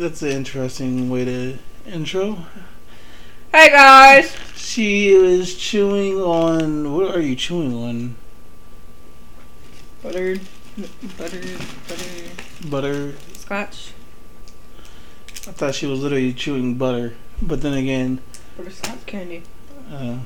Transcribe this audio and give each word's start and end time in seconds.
That's 0.00 0.22
an 0.22 0.30
interesting 0.30 1.10
way 1.10 1.26
to 1.26 1.58
intro. 1.86 2.46
Hey 3.52 3.68
guys! 3.68 4.34
She 4.56 5.10
is 5.10 5.54
chewing 5.54 6.16
on. 6.16 6.94
What 6.94 7.14
are 7.14 7.20
you 7.20 7.36
chewing 7.36 7.74
on? 7.74 8.14
Buttered, 10.02 10.40
Butter. 11.18 11.42
buttered 11.86 12.70
Butter. 12.70 13.14
scotch. 13.34 13.92
I 15.46 15.52
thought 15.52 15.74
she 15.74 15.84
was 15.86 16.00
literally 16.00 16.32
chewing 16.32 16.76
butter, 16.76 17.12
but 17.42 17.60
then 17.60 17.74
again, 17.74 18.22
Butterscotch 18.56 19.04
candy. 19.04 19.42
uh, 19.92 20.20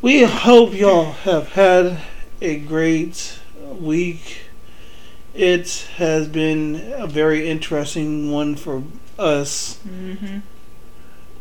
we 0.00 0.22
hope 0.22 0.72
y'all 0.72 1.12
have 1.12 1.48
had 1.48 2.00
a 2.40 2.58
great 2.58 3.38
week. 3.78 4.47
It 5.38 5.88
has 5.98 6.26
been 6.26 6.92
a 6.96 7.06
very 7.06 7.48
interesting 7.48 8.32
one 8.32 8.56
for 8.56 8.82
us. 9.16 9.78
Mm-hmm. 9.86 10.38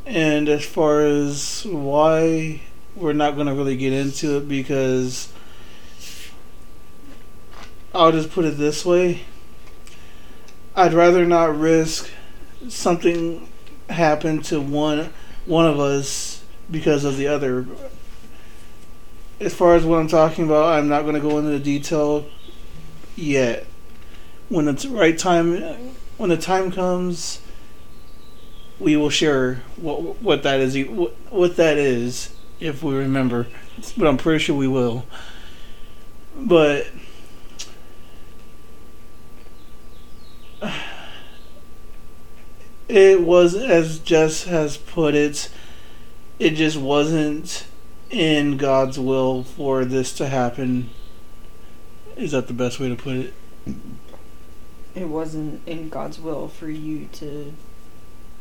And 0.05 0.47
as 0.47 0.63
far 0.63 1.01
as 1.01 1.65
why, 1.65 2.61
we're 2.95 3.13
not 3.13 3.33
going 3.33 3.47
to 3.47 3.55
really 3.55 3.75
get 3.75 3.93
into 3.93 4.37
it 4.37 4.47
because 4.47 5.33
I'll 7.91 8.11
just 8.11 8.29
put 8.29 8.45
it 8.45 8.59
this 8.59 8.85
way. 8.85 9.21
I'd 10.75 10.93
rather 10.93 11.25
not 11.25 11.57
risk 11.57 12.07
something 12.69 13.49
happen 13.89 14.43
to 14.43 14.61
one 14.61 15.11
one 15.47 15.65
of 15.65 15.79
us 15.79 16.43
because 16.69 17.03
of 17.03 17.17
the 17.17 17.25
other. 17.25 17.65
As 19.39 19.55
far 19.55 19.73
as 19.73 19.85
what 19.85 19.97
I'm 19.97 20.07
talking 20.07 20.45
about, 20.45 20.77
I'm 20.77 20.87
not 20.87 21.01
going 21.01 21.15
to 21.15 21.19
go 21.19 21.39
into 21.39 21.49
the 21.49 21.59
detail 21.59 22.27
yet. 23.15 23.65
When 24.49 24.67
it's 24.67 24.85
right 24.85 25.17
time, 25.17 25.61
when 26.17 26.29
the 26.29 26.37
time 26.37 26.71
comes, 26.71 27.41
we 28.79 28.95
will 28.95 29.09
share 29.09 29.55
what 29.75 30.21
what 30.21 30.43
that 30.43 30.59
is 30.59 30.77
what, 30.87 31.15
what 31.29 31.55
that 31.57 31.77
is 31.77 32.33
if 32.59 32.83
we 32.83 32.95
remember. 32.95 33.47
But 33.95 34.07
i'm 34.07 34.17
pretty 34.17 34.39
sure 34.39 34.55
we 34.55 34.67
will. 34.67 35.05
But 36.35 36.87
it 42.87 43.21
was 43.21 43.55
as 43.55 43.99
jess 43.99 44.45
has 44.45 44.77
put 44.77 45.13
it 45.13 45.49
it 46.39 46.51
just 46.51 46.77
wasn't 46.77 47.67
in 48.09 48.55
god's 48.57 48.97
will 48.99 49.43
for 49.43 49.83
this 49.85 50.13
to 50.13 50.27
happen. 50.27 50.89
Is 52.15 52.31
that 52.31 52.47
the 52.47 52.53
best 52.53 52.79
way 52.79 52.89
to 52.89 52.95
put 52.95 53.15
it 53.17 53.33
It 54.97 55.07
wasn't 55.07 55.67
in 55.67 55.89
God's 55.89 56.19
will 56.19 56.47
for 56.47 56.69
you 56.69 57.07
to 57.13 57.53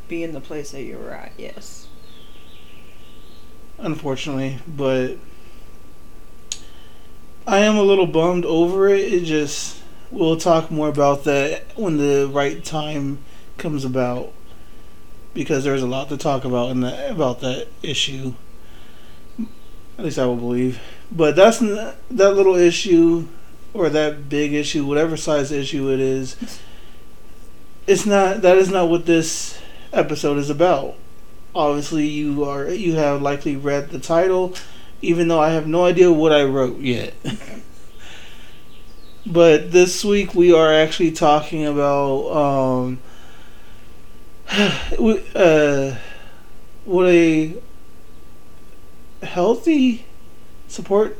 be 0.07 0.23
in 0.23 0.33
the 0.33 0.41
place 0.41 0.71
that 0.71 0.83
you 0.83 0.97
were 0.97 1.11
at, 1.11 1.33
yes. 1.37 1.87
unfortunately, 3.77 4.59
but 4.67 5.17
I 7.45 7.59
am 7.59 7.77
a 7.77 7.83
little 7.83 8.07
bummed 8.07 8.45
over 8.45 8.87
it. 8.89 9.11
It 9.13 9.23
just 9.23 9.81
we'll 10.11 10.37
talk 10.37 10.71
more 10.71 10.89
about 10.89 11.23
that 11.25 11.63
when 11.77 11.97
the 11.97 12.29
right 12.31 12.63
time 12.63 13.19
comes 13.57 13.83
about 13.85 14.33
because 15.33 15.63
there's 15.63 15.83
a 15.83 15.87
lot 15.87 16.09
to 16.09 16.17
talk 16.17 16.45
about 16.45 16.71
in 16.71 16.81
that 16.81 17.11
about 17.11 17.41
that 17.41 17.67
issue. 17.83 18.33
At 19.97 20.05
least 20.05 20.19
I 20.19 20.25
will 20.25 20.35
believe. 20.35 20.79
But 21.11 21.35
that's 21.35 21.59
that 21.59 21.97
little 22.11 22.55
issue 22.55 23.27
or 23.73 23.89
that 23.89 24.29
big 24.29 24.53
issue, 24.53 24.85
whatever 24.85 25.17
size 25.17 25.51
issue 25.51 25.91
it 25.91 25.99
is. 25.99 26.59
It's 27.85 28.05
not 28.05 28.41
that 28.41 28.57
is 28.57 28.69
not 28.69 28.89
what 28.89 29.05
this 29.05 29.59
episode 29.93 30.37
is 30.37 30.49
about 30.49 30.95
obviously 31.57 32.05
you 32.05 32.43
are 32.43 32.69
you 32.69 32.95
have 32.95 33.21
likely 33.21 33.55
read 33.55 33.89
the 33.89 33.99
title 33.99 34.53
even 35.01 35.27
though 35.27 35.39
i 35.39 35.49
have 35.49 35.65
no 35.65 35.85
idea 35.85 36.11
what 36.11 36.31
i 36.31 36.43
wrote 36.43 36.79
yet 36.79 37.15
but 39.25 39.71
this 39.71 40.05
week 40.05 40.35
we 40.35 40.53
are 40.53 40.71
actually 40.71 41.11
talking 41.11 41.65
about 41.65 42.29
um 42.31 42.99
uh 45.35 45.95
what 46.85 47.07
a 47.07 47.55
healthy 49.23 50.05
support 50.67 51.17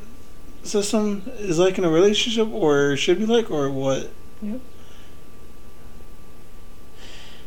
system 0.68 1.24
is 1.40 1.58
like 1.60 1.78
in 1.78 1.84
a 1.84 1.90
relationship 1.90 2.50
or 2.52 2.96
should 2.98 3.18
be 3.20 3.26
like 3.26 3.50
or 3.52 3.70
what 3.70 4.10
Yep. 4.42 4.60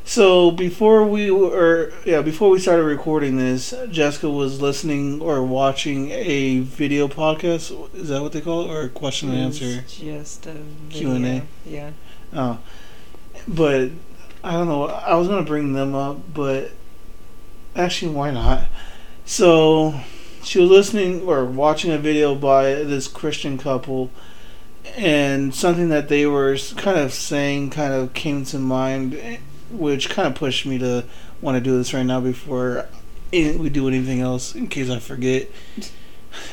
so 0.05 0.51
before 0.51 1.07
we 1.07 1.31
were, 1.31 1.93
yeah, 2.05 2.21
before 2.21 2.51
we 2.51 2.59
started 2.59 2.83
recording 2.83 3.37
this, 3.37 3.73
Jessica 3.91 4.29
was 4.29 4.61
listening 4.61 5.21
or 5.21 5.41
watching 5.45 6.11
a 6.11 6.61
video 6.61 7.07
podcast. 7.07 7.95
Is 7.95 8.09
that 8.09 8.21
what 8.21 8.33
they 8.33 8.41
call 8.41 8.65
it, 8.65 8.71
or 8.75 8.89
question 8.89 9.29
and 9.31 9.39
answer? 9.39 9.85
Just 9.87 10.47
a 10.47 10.57
Q&A. 10.89 11.43
Yeah. 11.65 11.91
Oh, 12.33 12.59
but 13.47 13.91
I 14.43 14.53
don't 14.53 14.67
know. 14.67 14.87
I 14.87 15.15
was 15.15 15.29
gonna 15.29 15.45
bring 15.45 15.75
them 15.75 15.95
up, 15.95 16.19
but 16.35 16.73
actually, 17.77 18.13
why 18.13 18.33
not? 18.33 18.65
So 19.25 20.01
she 20.43 20.61
was 20.61 20.71
listening 20.71 21.23
or 21.23 21.45
watching 21.45 21.91
a 21.91 21.99
video 21.99 22.35
by 22.35 22.75
this 22.75 23.09
Christian 23.09 23.59
couple, 23.59 24.11
and 24.97 25.55
something 25.55 25.89
that 25.91 26.09
they 26.09 26.27
were 26.27 26.57
kind 26.77 26.99
of 26.99 27.13
saying 27.13 27.71
kind 27.71 27.93
of 27.93 28.15
came 28.15 28.45
to 28.47 28.59
mind, 28.59 29.39
which 29.71 30.09
kind 30.09 30.29
of 30.29 30.35
pushed 30.35 30.67
me 30.67 30.79
to 30.79 31.05
want 31.41 31.57
to 31.57 31.61
do 31.61 31.77
this 31.77 31.95
right 31.95 32.05
now 32.05 32.21
before 32.21 32.87
we 33.33 33.69
do 33.69 33.89
anything 33.89 34.21
else, 34.21 34.55
in 34.55 34.69
case 34.69 34.91
I 34.91 34.99
forget. 34.99 35.49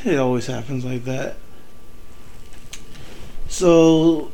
It 0.03 0.17
always 0.17 0.47
happens 0.47 0.83
like 0.83 1.03
that. 1.05 1.35
So 3.47 4.31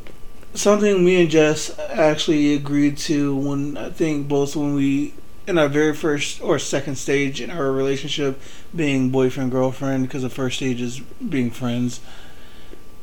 something 0.54 1.04
me 1.04 1.20
and 1.20 1.30
Jess 1.30 1.78
actually 1.78 2.54
agreed 2.54 2.96
to 2.98 3.36
when 3.36 3.76
I 3.76 3.90
think 3.90 4.26
both 4.28 4.56
when 4.56 4.74
we 4.74 5.12
in 5.46 5.58
our 5.58 5.68
very 5.68 5.94
first 5.94 6.40
or 6.42 6.58
second 6.58 6.96
stage 6.96 7.40
in 7.40 7.50
our 7.50 7.70
relationship 7.70 8.40
being 8.74 9.10
boyfriend 9.10 9.50
girlfriend 9.50 10.04
because 10.04 10.22
the 10.22 10.30
first 10.30 10.56
stage 10.56 10.80
is 10.80 11.00
being 11.00 11.50
friends, 11.50 12.00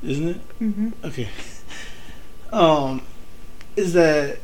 isn't 0.04 0.28
it? 0.28 0.60
Mm-hmm. 0.60 0.90
Okay. 1.06 1.30
Um, 2.52 3.04
is 3.76 3.94
that 3.94 4.40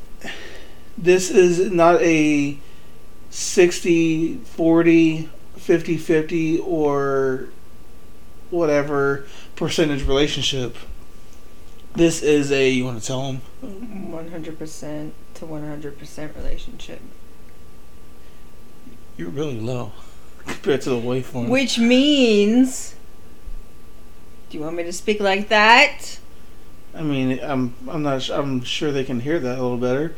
this 0.97 1.30
is 1.30 1.72
not 1.72 2.02
a 2.02 2.58
60 3.30 4.35
40 4.38 5.29
50 5.58 5.97
50 5.97 6.59
or 6.59 7.50
whatever 8.50 9.25
percentage 9.56 10.03
relationship. 10.03 10.75
This 11.94 12.22
is 12.22 12.52
a 12.52 12.69
you 12.69 12.85
want 12.85 13.02
to 13.02 13.06
tell 13.06 13.24
them 13.24 13.41
100% 13.64 15.12
to 15.34 15.46
100% 15.46 16.35
relationship. 16.35 17.02
You're 19.17 19.29
really 19.29 19.59
low 19.59 19.91
compared 20.45 20.81
to 20.81 20.91
the 20.91 20.95
waveform. 20.95 21.50
Which 21.50 21.78
means. 21.78 22.95
Do 24.50 24.57
you 24.57 24.63
want 24.63 24.78
me 24.78 24.83
to 24.83 24.94
speak 24.94 25.19
like 25.19 25.50
that? 25.50 26.19
I 26.95 27.01
mean, 27.01 27.39
I'm 27.41 27.75
I'm 27.88 28.03
not 28.03 28.22
su- 28.22 28.33
I'm 28.33 28.63
sure 28.63 28.91
they 28.91 29.03
can 29.03 29.19
hear 29.19 29.39
that 29.39 29.59
a 29.59 29.61
little 29.61 29.78
better. 29.78 30.16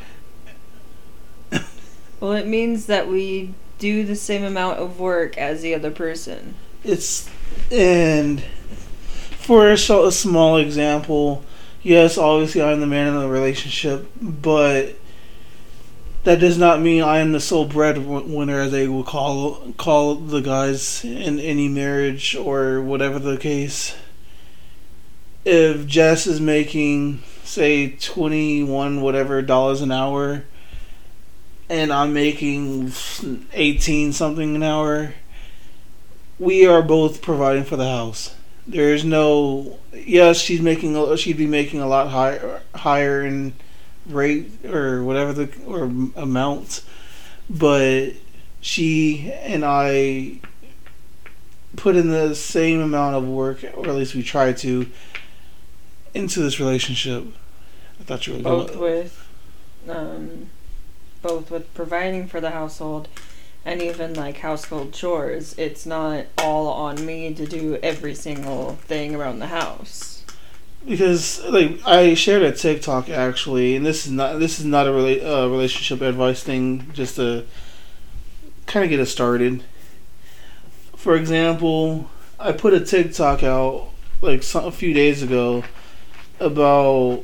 Well, 2.20 2.34
it 2.34 2.48
means 2.48 2.88
that 2.88 3.08
we 3.08 3.54
do 3.78 4.04
the 4.04 4.16
same 4.16 4.44
amount 4.44 4.80
of 4.80 5.00
work 5.00 5.38
as 5.38 5.62
the 5.62 5.74
other 5.74 5.90
person. 5.90 6.56
It's 6.84 7.30
and 7.72 8.44
for 9.38 9.72
a 9.72 9.78
small 9.78 10.58
example, 10.58 11.44
yes, 11.82 12.18
obviously 12.18 12.62
I'm 12.62 12.82
the 12.82 12.88
man 12.88 13.08
in 13.08 13.20
the 13.20 13.28
relationship, 13.28 14.08
but 14.22 14.96
that 16.30 16.40
does 16.40 16.60
not 16.60 16.80
mean 16.80 17.02
I 17.02 17.18
am 17.18 17.32
the 17.32 17.40
sole 17.40 17.66
breadwinner, 17.66 18.60
as 18.60 18.72
they 18.72 18.88
will 18.88 19.04
call 19.04 19.74
call 19.78 20.14
the 20.14 20.42
guys 20.42 21.04
in 21.04 21.40
any 21.40 21.68
marriage 21.68 22.36
or 22.36 22.84
whatever 22.84 23.18
the 23.18 23.36
case. 23.36 23.96
If 25.44 25.88
Jess 25.88 26.28
is 26.28 26.40
making 26.40 27.24
say 27.44 27.96
twenty 27.96 28.62
one 28.62 29.02
whatever 29.02 29.42
dollars 29.42 29.82
an 29.82 29.92
hour, 29.92 30.44
and 31.68 31.92
I'm 31.92 32.14
making 32.14 32.92
eighteen 33.54 34.14
something 34.14 34.56
an 34.56 34.62
hour, 34.62 35.16
we 36.38 36.68
are 36.68 36.84
both 36.84 37.24
providing 37.24 37.64
for 37.64 37.76
the 37.76 37.90
house. 37.90 38.36
There's 38.68 39.04
no 39.04 39.80
yes, 39.92 40.38
she's 40.38 40.62
making 40.62 41.16
she'd 41.18 41.38
be 41.38 41.48
making 41.48 41.80
a 41.80 41.88
lot 41.88 42.10
higher 42.10 42.62
higher 42.76 43.26
in 43.26 43.54
rate 44.10 44.66
or 44.66 45.04
whatever 45.04 45.34
the 45.34 45.50
or 45.66 45.84
amount, 46.16 46.84
but 47.50 48.12
she 48.62 49.32
and 49.32 49.64
I 49.64 50.40
put 51.76 51.96
in 51.96 52.10
the 52.10 52.36
same 52.36 52.82
amount 52.82 53.16
of 53.16 53.28
work, 53.28 53.64
or 53.76 53.88
at 53.88 53.96
least 53.96 54.16
we 54.16 54.24
try 54.24 54.54
to, 54.54 54.90
into 56.14 56.42
this 56.42 56.60
relationship. 56.60 57.26
I 58.00 58.04
thought 58.04 58.28
you 58.28 58.34
were 58.34 58.42
Both 58.42 58.74
going. 58.74 58.80
with 58.80 59.30
um, 59.88 60.50
both 61.22 61.52
with 61.52 61.74
providing 61.74 62.28
for 62.28 62.40
the 62.42 62.52
household 62.52 63.08
and 63.66 63.82
even 63.82 64.14
like 64.14 64.38
household 64.38 64.94
chores. 64.94 65.54
It's 65.58 65.86
not 65.86 66.26
all 66.38 66.68
on 66.68 67.06
me 67.06 67.34
to 67.34 67.46
do 67.46 67.78
every 67.84 68.16
single 68.16 68.76
thing 68.76 69.16
around 69.16 69.40
the 69.40 69.48
house. 69.48 70.19
Because 70.90 71.44
like 71.46 71.86
I 71.86 72.16
shared 72.16 72.42
a 72.42 72.52
TikTok 72.52 73.10
actually, 73.10 73.76
and 73.76 73.86
this 73.86 74.08
is 74.08 74.12
not 74.12 74.40
this 74.40 74.60
is 74.60 74.66
not 74.66 74.88
a 74.88 74.90
rela- 74.90 75.24
uh, 75.24 75.50
relationship 75.50 76.02
advice 76.02 76.42
thing, 76.42 76.90
just 76.94 77.16
to 77.18 77.46
kind 78.66 78.84
of 78.84 78.90
get 78.90 79.00
us 79.00 79.12
started. 79.12 79.64
For 80.96 81.16
example, 81.16 82.10
I 82.40 82.54
put 82.54 82.74
a 82.74 82.80
TikTok 82.80 83.44
out 83.44 83.90
like 84.22 84.42
some, 84.42 84.66
a 84.66 84.72
few 84.72 84.94
days 84.94 85.22
ago 85.22 85.64
about 86.40 87.24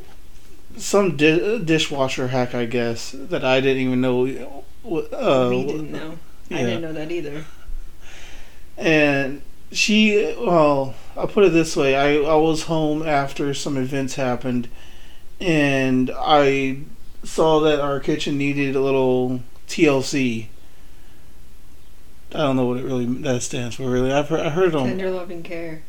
some 0.78 1.18
di- 1.18 1.60
dishwasher 1.60 2.28
hack, 2.28 2.54
I 2.54 2.66
guess, 2.66 3.16
that 3.18 3.44
I 3.44 3.62
didn't 3.62 3.82
even 3.82 4.00
know. 4.00 4.26
Uh, 4.86 5.48
we 5.50 5.66
didn't 5.66 5.92
know. 5.92 6.20
I 6.52 6.58
didn't 6.58 6.82
know 6.82 6.94
that 6.94 7.12
either. 7.12 7.46
And 8.78 9.42
she, 9.72 10.36
well, 10.38 10.94
I'll 11.18 11.28
put 11.28 11.46
it 11.46 11.54
this 11.54 11.76
way: 11.76 11.96
I 11.96 12.16
I 12.18 12.36
was 12.36 12.64
home 12.64 13.04
after 13.04 13.54
some 13.54 13.78
events 13.78 14.16
happened, 14.16 14.68
and 15.40 16.12
I 16.16 16.80
saw 17.24 17.60
that 17.62 17.80
our 17.80 18.00
kitchen 18.00 18.38
needed 18.38 18.76
a 18.76 18.82
little 18.82 19.42
TLC. 19.68 20.48
I 22.34 22.38
don't 22.40 22.58
know 22.58 22.66
what 22.66 22.78
it 22.78 22.84
really 22.84 23.06
that 23.06 23.42
stands 23.44 23.76
for. 23.76 23.90
Really, 23.90 24.12
I've 24.12 24.30
heard, 24.30 24.42
I 24.42 24.50
heard 24.50 24.70
it 24.70 24.76
on. 24.76 24.88
Tender 24.88 25.12
loving 25.12 25.44
care. 25.44 25.84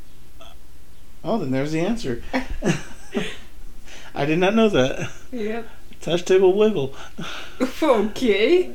Oh, 1.25 1.39
then 1.39 1.51
there's 1.51 1.73
the 1.73 1.81
answer. 1.81 2.23
I 4.15 4.25
did 4.25 4.39
not 4.39 4.55
know 4.55 4.69
that. 4.69 5.11
Yep. 5.33 5.69
Touch, 6.01 6.25
tickle, 6.25 6.57
wiggle. 6.57 6.95
Okay. 7.83 8.73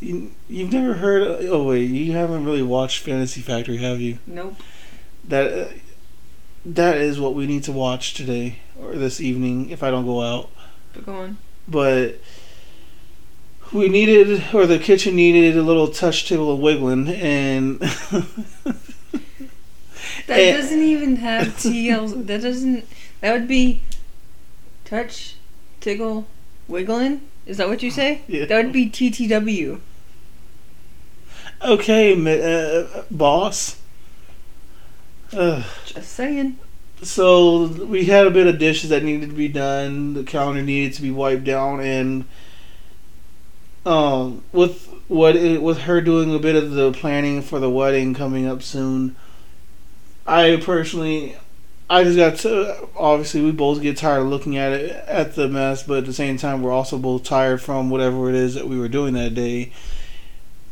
You, 0.00 0.32
you've 0.48 0.72
never 0.72 0.94
heard? 0.94 1.46
Oh 1.48 1.62
wait, 1.64 1.88
you 1.90 2.12
haven't 2.12 2.44
really 2.44 2.62
watched 2.62 3.04
Fantasy 3.04 3.40
Factory, 3.40 3.76
have 3.76 4.00
you? 4.00 4.18
Nope. 4.26 4.56
That 5.28 5.70
that 6.66 6.96
is 6.98 7.18
what 7.20 7.34
we 7.34 7.46
need 7.46 7.64
to 7.64 7.72
watch 7.72 8.14
today 8.14 8.58
or 8.80 8.94
this 8.94 9.20
evening 9.20 9.70
if 9.70 9.82
I 9.82 9.90
don't 9.90 10.04
go 10.06 10.22
out. 10.22 10.50
But 10.92 11.06
go 11.06 11.14
on. 11.16 11.38
But 11.66 12.20
we 13.72 13.88
needed, 13.88 14.44
or 14.54 14.66
the 14.66 14.78
kitchen 14.78 15.16
needed 15.16 15.56
a 15.56 15.62
little 15.62 15.88
touch, 15.88 16.30
and 16.30 16.60
wiggling, 16.60 17.08
and 17.08 17.80
That 20.26 20.38
Eh. 20.38 20.56
doesn't 20.56 20.82
even 20.82 21.16
have 21.16 21.48
TL. 21.56 22.26
that 22.26 22.42
doesn't. 22.42 22.84
That 23.20 23.32
would 23.32 23.48
be 23.48 23.80
touch, 24.84 25.36
tickle, 25.80 26.26
wiggling. 26.68 27.22
Is 27.46 27.56
that 27.58 27.68
what 27.68 27.82
you 27.82 27.90
say? 27.90 28.22
Yeah. 28.28 28.44
That 28.46 28.64
would 28.64 28.72
be 28.72 28.88
TTW. 28.88 29.80
okay, 31.62 32.14
uh, 32.14 33.02
boss. 33.10 33.76
Ugh. 35.32 35.64
Just 35.86 36.12
saying. 36.12 36.58
so 37.02 37.66
we 37.66 38.04
had 38.04 38.26
a 38.26 38.30
bit 38.30 38.46
of 38.46 38.58
dishes 38.58 38.90
that 38.90 39.02
needed 39.02 39.30
to 39.30 39.36
be 39.36 39.48
done. 39.48 40.14
The 40.14 40.24
counter 40.24 40.62
needed 40.62 40.94
to 40.94 41.02
be 41.02 41.10
wiped 41.10 41.44
down, 41.44 41.80
and 41.80 42.24
um, 43.86 44.42
with 44.52 44.88
what 45.08 45.36
it, 45.36 45.62
with 45.62 45.80
her 45.82 46.00
doing 46.00 46.34
a 46.34 46.38
bit 46.38 46.56
of 46.56 46.72
the 46.72 46.92
planning 46.92 47.42
for 47.42 47.58
the 47.58 47.70
wedding 47.70 48.14
coming 48.14 48.46
up 48.46 48.62
soon, 48.62 49.16
I 50.26 50.60
personally, 50.64 51.36
I 51.90 52.04
just 52.04 52.16
got 52.16 52.36
to. 52.38 52.88
Obviously, 52.96 53.42
we 53.42 53.52
both 53.52 53.82
get 53.82 53.96
tired 53.96 54.20
of 54.20 54.28
looking 54.28 54.56
at 54.56 54.72
it 54.72 54.90
at 55.06 55.34
the 55.34 55.48
mess, 55.48 55.82
but 55.82 55.98
at 55.98 56.06
the 56.06 56.12
same 56.12 56.36
time, 56.36 56.62
we're 56.62 56.72
also 56.72 56.98
both 56.98 57.24
tired 57.24 57.60
from 57.60 57.90
whatever 57.90 58.28
it 58.28 58.34
is 58.34 58.54
that 58.54 58.68
we 58.68 58.78
were 58.78 58.88
doing 58.88 59.14
that 59.14 59.34
day. 59.34 59.72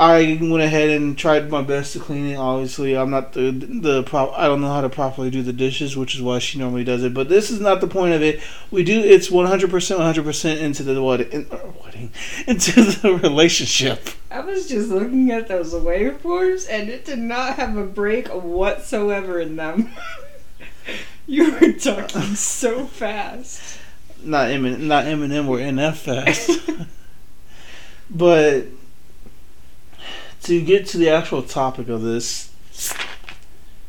I 0.03 0.37
went 0.41 0.65
ahead 0.65 0.91
and 0.91 1.17
tried 1.17 1.49
my 1.49 1.63
best 1.63 1.93
to 1.93 2.01
clean 2.01 2.27
it. 2.27 2.35
Obviously, 2.35 2.97
I'm 2.97 3.11
not 3.11 3.35
the 3.35 3.53
the 3.53 4.03
prop. 4.03 4.37
I 4.37 4.49
don't 4.49 4.61
know 4.61 4.73
how 4.73 4.81
to 4.81 4.89
properly 4.89 5.31
do 5.31 5.45
the 5.45 5.53
dishes, 5.53 5.97
which 5.97 6.17
is 6.17 6.21
why 6.21 6.41
she 6.41 6.59
normally 6.59 6.83
does 6.83 7.05
it. 7.05 7.15
But 7.15 7.29
this 7.29 7.53
is 7.53 7.61
not 7.61 7.81
the 7.81 7.87
point 7.87 8.13
of 8.13 8.21
it. 8.21 8.43
We 8.73 8.83
do. 8.83 8.99
It's 8.99 9.31
100 9.31 9.71
percent, 9.71 10.01
100 10.01 10.25
percent 10.25 10.61
into 10.61 10.83
the 10.83 11.01
wedding, 11.01 11.31
in, 11.31 11.47
uh, 11.53 11.71
wedding, 11.85 12.11
into 12.49 12.83
the 12.83 13.15
relationship. 13.15 14.09
I 14.29 14.41
was 14.41 14.69
just 14.69 14.89
looking 14.89 15.31
at 15.31 15.47
those 15.47 15.73
waveforms, 15.73 16.67
and 16.69 16.89
it 16.89 17.05
did 17.05 17.21
not 17.21 17.55
have 17.55 17.77
a 17.77 17.85
break 17.85 18.27
whatsoever 18.27 19.39
in 19.39 19.55
them. 19.55 19.93
you 21.29 21.53
were 21.53 21.73
talking 21.75 22.35
so 22.35 22.87
fast. 22.87 23.79
Not 24.21 24.49
Eminem, 24.49 24.81
not 24.81 25.05
Eminem 25.05 25.47
or 25.47 25.59
NF 25.59 25.95
fast. 25.95 26.71
but 28.11 28.67
to 30.43 30.61
get 30.61 30.87
to 30.89 30.99
the 30.99 31.09
actual 31.09 31.43
topic 31.43 31.89
of 31.89 32.03
this, 32.03 32.53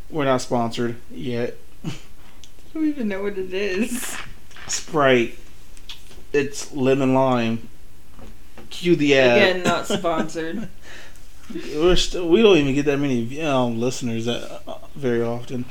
we're 0.09 0.25
not 0.25 0.41
sponsored 0.41 0.95
yet. 1.11 1.57
I 1.83 1.91
don't 2.73 2.87
even 2.87 3.07
know 3.07 3.23
what 3.23 3.37
it 3.37 3.53
is. 3.53 4.17
Sprite. 4.67 5.37
It's 6.31 6.71
lemon 6.73 7.13
lime. 7.13 7.69
Cue 8.69 8.95
the 8.95 9.17
ad. 9.17 9.37
Again, 9.37 9.63
not 9.63 9.87
sponsored. 9.87 10.67
We're 11.53 11.95
st- 11.95 12.25
we 12.25 12.41
don't 12.41 12.57
even 12.57 12.73
get 12.73 12.85
that 12.85 12.97
many 12.97 13.41
um, 13.41 13.79
listeners 13.79 14.25
that 14.25 14.61
uh, 14.65 14.77
very 14.95 15.21
often, 15.21 15.65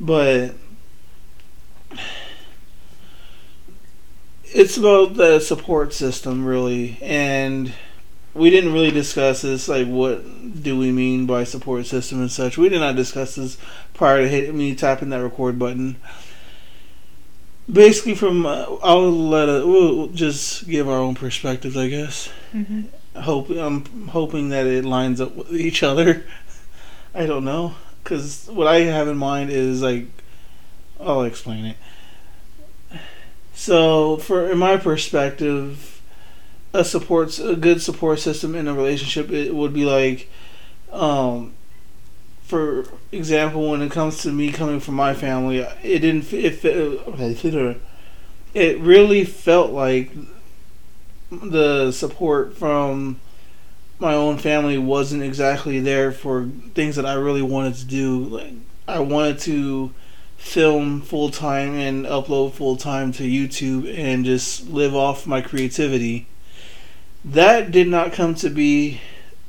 but 0.00 0.54
it's 4.44 4.76
about 4.76 5.14
the 5.14 5.38
support 5.40 5.92
system 5.92 6.44
really, 6.44 6.98
and 7.02 7.72
we 8.34 8.50
didn't 8.50 8.72
really 8.72 8.90
discuss 8.90 9.42
this. 9.42 9.68
Like, 9.68 9.86
what 9.86 10.62
do 10.62 10.78
we 10.78 10.92
mean 10.92 11.26
by 11.26 11.44
support 11.44 11.86
system 11.86 12.20
and 12.20 12.30
such? 12.30 12.56
We 12.58 12.68
did 12.68 12.80
not 12.80 12.96
discuss 12.96 13.34
this 13.34 13.58
prior 13.94 14.22
to 14.22 14.28
hitting 14.28 14.56
me 14.56 14.74
tapping 14.74 15.10
that 15.10 15.22
record 15.22 15.58
button. 15.58 15.96
Basically, 17.70 18.14
from 18.14 18.46
uh, 18.46 18.64
I'll 18.82 19.10
let 19.10 19.48
it. 19.48 19.66
We'll 19.66 20.08
just 20.08 20.68
give 20.68 20.88
our 20.88 20.98
own 20.98 21.14
perspectives, 21.14 21.76
I 21.76 21.88
guess 21.88 22.30
hmm 22.52 22.82
hope 23.16 23.50
I'm 23.50 24.08
hoping 24.08 24.50
that 24.50 24.66
it 24.66 24.84
lines 24.84 25.20
up 25.20 25.34
with 25.34 25.52
each 25.60 25.82
other. 25.82 26.24
I 27.14 27.26
don't 27.26 27.44
know 27.44 27.74
because 28.02 28.48
what 28.48 28.66
I 28.66 28.80
have 28.80 29.08
in 29.08 29.16
mind 29.16 29.50
is 29.50 29.82
like 29.82 30.06
I'll 31.00 31.22
explain 31.22 31.64
it. 31.64 31.76
So, 33.54 34.16
for 34.16 34.50
in 34.50 34.58
my 34.58 34.76
perspective, 34.76 35.89
a 36.72 36.84
supports 36.84 37.38
a 37.38 37.56
good 37.56 37.82
support 37.82 38.20
system 38.20 38.54
in 38.54 38.68
a 38.68 38.74
relationship 38.74 39.30
it 39.30 39.54
would 39.54 39.72
be 39.72 39.84
like, 39.84 40.30
um, 40.92 41.52
for 42.42 42.84
example, 43.12 43.70
when 43.70 43.82
it 43.82 43.92
comes 43.92 44.18
to 44.22 44.32
me 44.32 44.52
coming 44.52 44.80
from 44.80 44.94
my 44.94 45.14
family, 45.14 45.58
it 45.58 46.00
didn't 46.00 46.22
fit. 46.22 46.64
It, 46.64 47.80
it 48.54 48.80
really 48.80 49.24
felt 49.24 49.70
like 49.70 50.10
the 51.30 51.92
support 51.92 52.56
from 52.56 53.20
my 54.00 54.14
own 54.14 54.38
family 54.38 54.78
wasn't 54.78 55.22
exactly 55.22 55.78
there 55.78 56.10
for 56.10 56.48
things 56.74 56.96
that 56.96 57.06
I 57.06 57.12
really 57.14 57.42
wanted 57.42 57.74
to 57.74 57.84
do. 57.84 58.24
Like 58.24 58.54
I 58.88 58.98
wanted 59.00 59.38
to 59.40 59.92
film 60.36 61.02
full 61.02 61.30
time 61.30 61.74
and 61.74 62.06
upload 62.06 62.52
full 62.52 62.76
time 62.76 63.12
to 63.12 63.22
YouTube 63.22 63.96
and 63.96 64.24
just 64.24 64.68
live 64.68 64.96
off 64.96 65.26
my 65.26 65.40
creativity. 65.40 66.26
That 67.24 67.70
did 67.70 67.88
not 67.88 68.12
come 68.12 68.34
to 68.36 68.48
be 68.48 69.00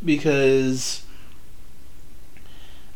because 0.03 1.03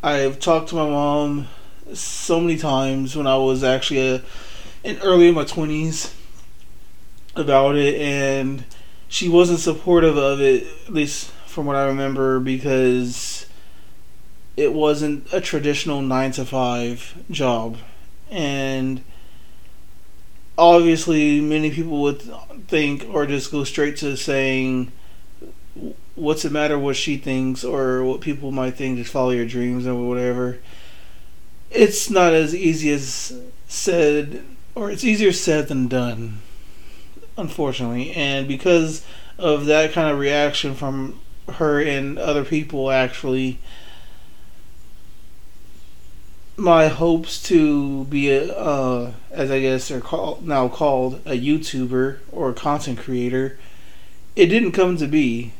I've 0.02 0.38
talked 0.38 0.68
to 0.70 0.74
my 0.74 0.88
mom 0.88 1.48
so 1.94 2.40
many 2.40 2.58
times 2.58 3.16
when 3.16 3.26
I 3.26 3.36
was 3.36 3.64
actually 3.64 4.06
a, 4.06 4.22
in 4.84 4.98
early 4.98 5.28
in 5.28 5.34
my 5.34 5.44
twenties 5.44 6.14
about 7.34 7.76
it 7.76 8.00
and 8.00 8.64
she 9.08 9.28
wasn't 9.28 9.60
supportive 9.60 10.16
of 10.16 10.40
it 10.40 10.66
at 10.86 10.92
least 10.92 11.30
from 11.46 11.66
what 11.66 11.76
I 11.76 11.86
remember 11.86 12.38
because 12.38 13.46
it 14.56 14.72
wasn't 14.72 15.32
a 15.32 15.40
traditional 15.40 16.02
9 16.02 16.32
to 16.32 16.44
5 16.44 17.24
job. 17.30 17.78
And 18.30 19.02
obviously 20.58 21.40
many 21.40 21.70
people 21.70 22.02
would 22.02 22.22
think 22.68 23.06
or 23.08 23.26
just 23.26 23.50
go 23.50 23.64
straight 23.64 23.96
to 23.98 24.16
saying 24.16 24.92
what's 26.14 26.42
the 26.42 26.50
matter 26.50 26.78
what 26.78 26.96
she 26.96 27.16
thinks 27.16 27.62
or 27.62 28.02
what 28.02 28.20
people 28.20 28.50
might 28.50 28.74
think 28.74 28.98
just 28.98 29.12
follow 29.12 29.30
your 29.30 29.46
dreams 29.46 29.86
or 29.86 29.94
whatever. 29.94 30.58
It's 31.70 32.08
not 32.08 32.32
as 32.32 32.54
easy 32.54 32.90
as 32.90 33.38
said 33.68 34.44
or 34.74 34.90
it's 34.90 35.04
easier 35.04 35.32
said 35.32 35.68
than 35.68 35.88
done 35.88 36.40
unfortunately. 37.36 38.12
And 38.12 38.48
because 38.48 39.04
of 39.38 39.66
that 39.66 39.92
kind 39.92 40.10
of 40.10 40.18
reaction 40.18 40.74
from 40.74 41.20
her 41.54 41.80
and 41.80 42.18
other 42.18 42.44
people 42.44 42.90
actually 42.90 43.58
my 46.56 46.88
hopes 46.88 47.42
to 47.44 48.04
be 48.04 48.30
a 48.30 48.52
uh, 48.56 49.12
as 49.30 49.50
I 49.50 49.60
guess 49.60 49.88
they're 49.88 50.00
called 50.00 50.46
now 50.46 50.68
called 50.68 51.20
a 51.26 51.38
YouTuber 51.38 52.18
or 52.32 52.50
a 52.50 52.54
content 52.54 52.98
creator 52.98 53.58
it 54.36 54.46
didn't 54.46 54.72
come 54.72 54.98
to 54.98 55.06
be, 55.08 55.52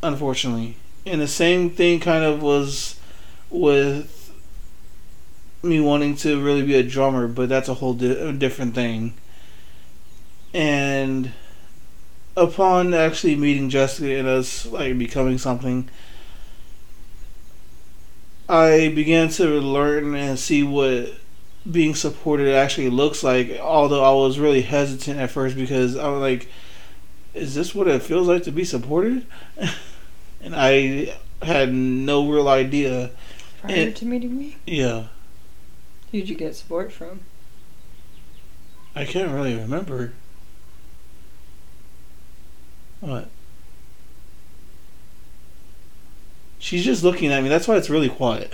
unfortunately. 0.00 0.76
And 1.04 1.20
the 1.20 1.26
same 1.26 1.70
thing 1.70 1.98
kind 2.00 2.24
of 2.24 2.40
was 2.40 2.98
with 3.50 4.32
me 5.62 5.80
wanting 5.80 6.14
to 6.16 6.42
really 6.42 6.64
be 6.64 6.76
a 6.76 6.84
drummer, 6.84 7.26
but 7.26 7.48
that's 7.48 7.68
a 7.68 7.74
whole 7.74 7.94
di- 7.94 8.32
different 8.32 8.76
thing. 8.76 9.14
And 10.54 11.32
upon 12.36 12.94
actually 12.94 13.34
meeting 13.34 13.68
Jessica 13.68 14.16
and 14.16 14.28
us 14.28 14.66
like 14.66 14.96
becoming 14.96 15.38
something, 15.38 15.90
I 18.48 18.88
began 18.94 19.28
to 19.30 19.60
learn 19.60 20.14
and 20.14 20.38
see 20.38 20.62
what 20.62 21.14
being 21.70 21.94
supported 21.94 22.54
actually 22.54 22.90
looks 22.90 23.22
like. 23.24 23.58
Although 23.60 24.04
I 24.04 24.12
was 24.12 24.38
really 24.38 24.62
hesitant 24.62 25.18
at 25.18 25.30
first 25.30 25.56
because 25.56 25.96
I 25.96 26.08
was 26.08 26.20
like, 26.20 26.48
"Is 27.34 27.54
this 27.54 27.74
what 27.74 27.88
it 27.88 28.02
feels 28.02 28.28
like 28.28 28.44
to 28.44 28.52
be 28.52 28.64
supported?" 28.64 29.26
and 30.40 30.54
I 30.54 31.14
had 31.42 31.72
no 31.74 32.28
real 32.28 32.48
idea. 32.48 33.10
Prior 33.60 33.74
And- 33.74 33.96
to 33.96 34.04
meeting 34.06 34.38
me, 34.38 34.56
Yeah, 34.66 35.08
who'd 36.12 36.28
you 36.28 36.36
get 36.36 36.54
support 36.54 36.92
from? 36.92 37.20
I 38.94 39.04
can't 39.04 39.30
really 39.32 39.54
remember. 39.54 40.12
What? 43.00 43.28
She's 46.66 46.84
just 46.84 47.04
looking 47.04 47.30
at 47.32 47.44
me. 47.44 47.48
That's 47.48 47.68
why 47.68 47.76
it's 47.76 47.88
really 47.88 48.08
quiet. 48.08 48.52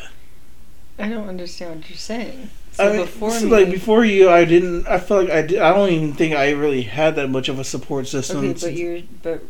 I 0.98 1.08
don't 1.08 1.30
understand 1.30 1.76
what 1.76 1.88
you're 1.88 1.96
saying. 1.96 2.50
So 2.72 2.92
I, 2.92 2.96
before 2.98 3.30
so, 3.30 3.46
me, 3.46 3.50
like 3.50 3.70
before 3.70 4.04
you, 4.04 4.28
I 4.28 4.44
didn't. 4.44 4.86
I 4.86 4.98
felt 4.98 5.24
like 5.24 5.32
I 5.32 5.40
did. 5.40 5.58
I 5.60 5.72
don't 5.72 5.88
even 5.88 6.12
think 6.12 6.34
I 6.34 6.50
really 6.50 6.82
had 6.82 7.16
that 7.16 7.30
much 7.30 7.48
of 7.48 7.58
a 7.58 7.64
support 7.64 8.06
system. 8.06 8.40
okay, 8.40 8.52
but 8.60 8.74
you 8.74 9.08
but 9.22 9.42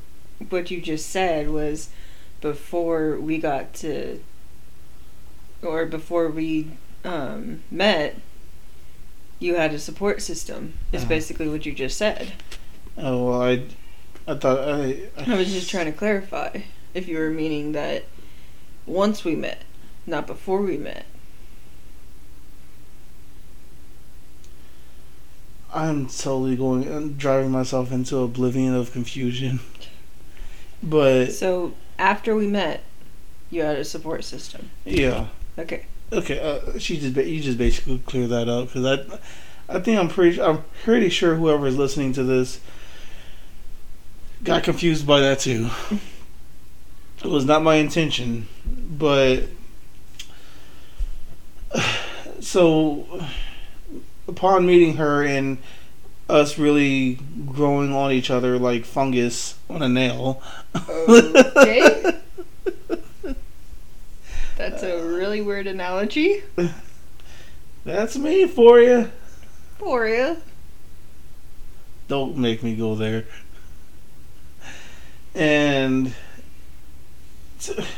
what 0.48 0.70
you 0.70 0.80
just 0.80 1.08
said 1.10 1.50
was 1.50 1.88
before 2.40 3.16
we 3.18 3.38
got 3.38 3.74
to 3.74 4.22
or 5.60 5.84
before 5.84 6.28
we 6.28 6.70
um, 7.04 7.64
met, 7.68 8.14
you 9.40 9.56
had 9.56 9.74
a 9.74 9.78
support 9.80 10.22
system. 10.22 10.74
Is 10.92 11.00
Uh-huh. 11.02 11.08
basically 11.08 11.48
what 11.48 11.66
you 11.66 11.72
just 11.72 11.98
said. 11.98 12.34
oh 12.96 13.26
well, 13.26 13.42
I, 13.42 13.64
I 14.28 14.34
thought 14.36 14.68
I. 14.68 15.08
I 15.16 15.34
was 15.34 15.52
just 15.52 15.68
trying 15.68 15.86
to 15.86 15.98
clarify 15.98 16.60
if 16.94 17.08
you 17.08 17.18
were 17.18 17.30
meaning 17.30 17.72
that 17.72 18.04
once 18.86 19.24
we 19.24 19.34
met, 19.34 19.62
not 20.06 20.26
before 20.26 20.60
we 20.62 20.76
met. 20.76 21.06
I'm 25.74 26.06
totally 26.06 26.54
going 26.56 26.86
I'm 26.92 27.14
driving 27.14 27.50
myself 27.50 27.92
into 27.92 28.18
oblivion 28.18 28.74
of 28.74 28.92
confusion. 28.92 29.60
But 30.82 31.32
So 31.32 31.74
after 31.98 32.34
we 32.34 32.46
met, 32.46 32.82
you 33.50 33.62
had 33.62 33.76
a 33.78 33.84
support 33.84 34.24
system. 34.24 34.70
yeah, 34.84 35.28
Okay. 35.58 35.86
okay. 36.12 36.38
Uh, 36.40 36.78
she 36.78 36.98
just 36.98 37.14
ba- 37.14 37.26
you 37.28 37.40
just 37.40 37.56
basically 37.56 37.98
clear 38.04 38.26
that 38.26 38.48
up 38.48 38.66
because 38.72 38.84
I, 39.68 39.76
I 39.76 39.80
think 39.80 39.98
I'm 39.98 40.08
pretty 40.08 40.40
I'm 40.42 40.64
pretty 40.82 41.08
sure 41.08 41.36
whoever 41.36 41.66
is 41.66 41.76
listening 41.78 42.12
to 42.14 42.24
this 42.24 42.60
got 44.44 44.64
confused 44.64 45.06
by 45.06 45.20
that 45.20 45.38
too. 45.40 45.70
It 47.24 47.28
was 47.28 47.44
not 47.44 47.62
my 47.62 47.76
intention, 47.76 48.48
but 48.66 49.44
so 52.40 53.24
upon 54.26 54.66
meeting 54.66 54.96
her 54.96 55.22
and 55.22 55.58
us 56.28 56.58
really 56.58 57.18
growing 57.46 57.92
on 57.92 58.10
each 58.10 58.30
other 58.30 58.58
like 58.58 58.84
fungus 58.84 59.56
on 59.68 59.82
a 59.82 59.88
nail. 59.88 60.42
Okay. 60.88 62.18
That's 64.56 64.82
a 64.82 65.02
really 65.02 65.40
weird 65.40 65.66
analogy 65.66 66.42
That's 67.84 68.16
me 68.16 68.46
for 68.46 68.80
you. 68.80 69.10
for 69.78 70.06
you. 70.06 70.36
Don't 72.08 72.36
make 72.36 72.62
me 72.62 72.76
go 72.76 72.94
there. 72.94 73.24
And 75.34 76.14
it's, 77.68 77.88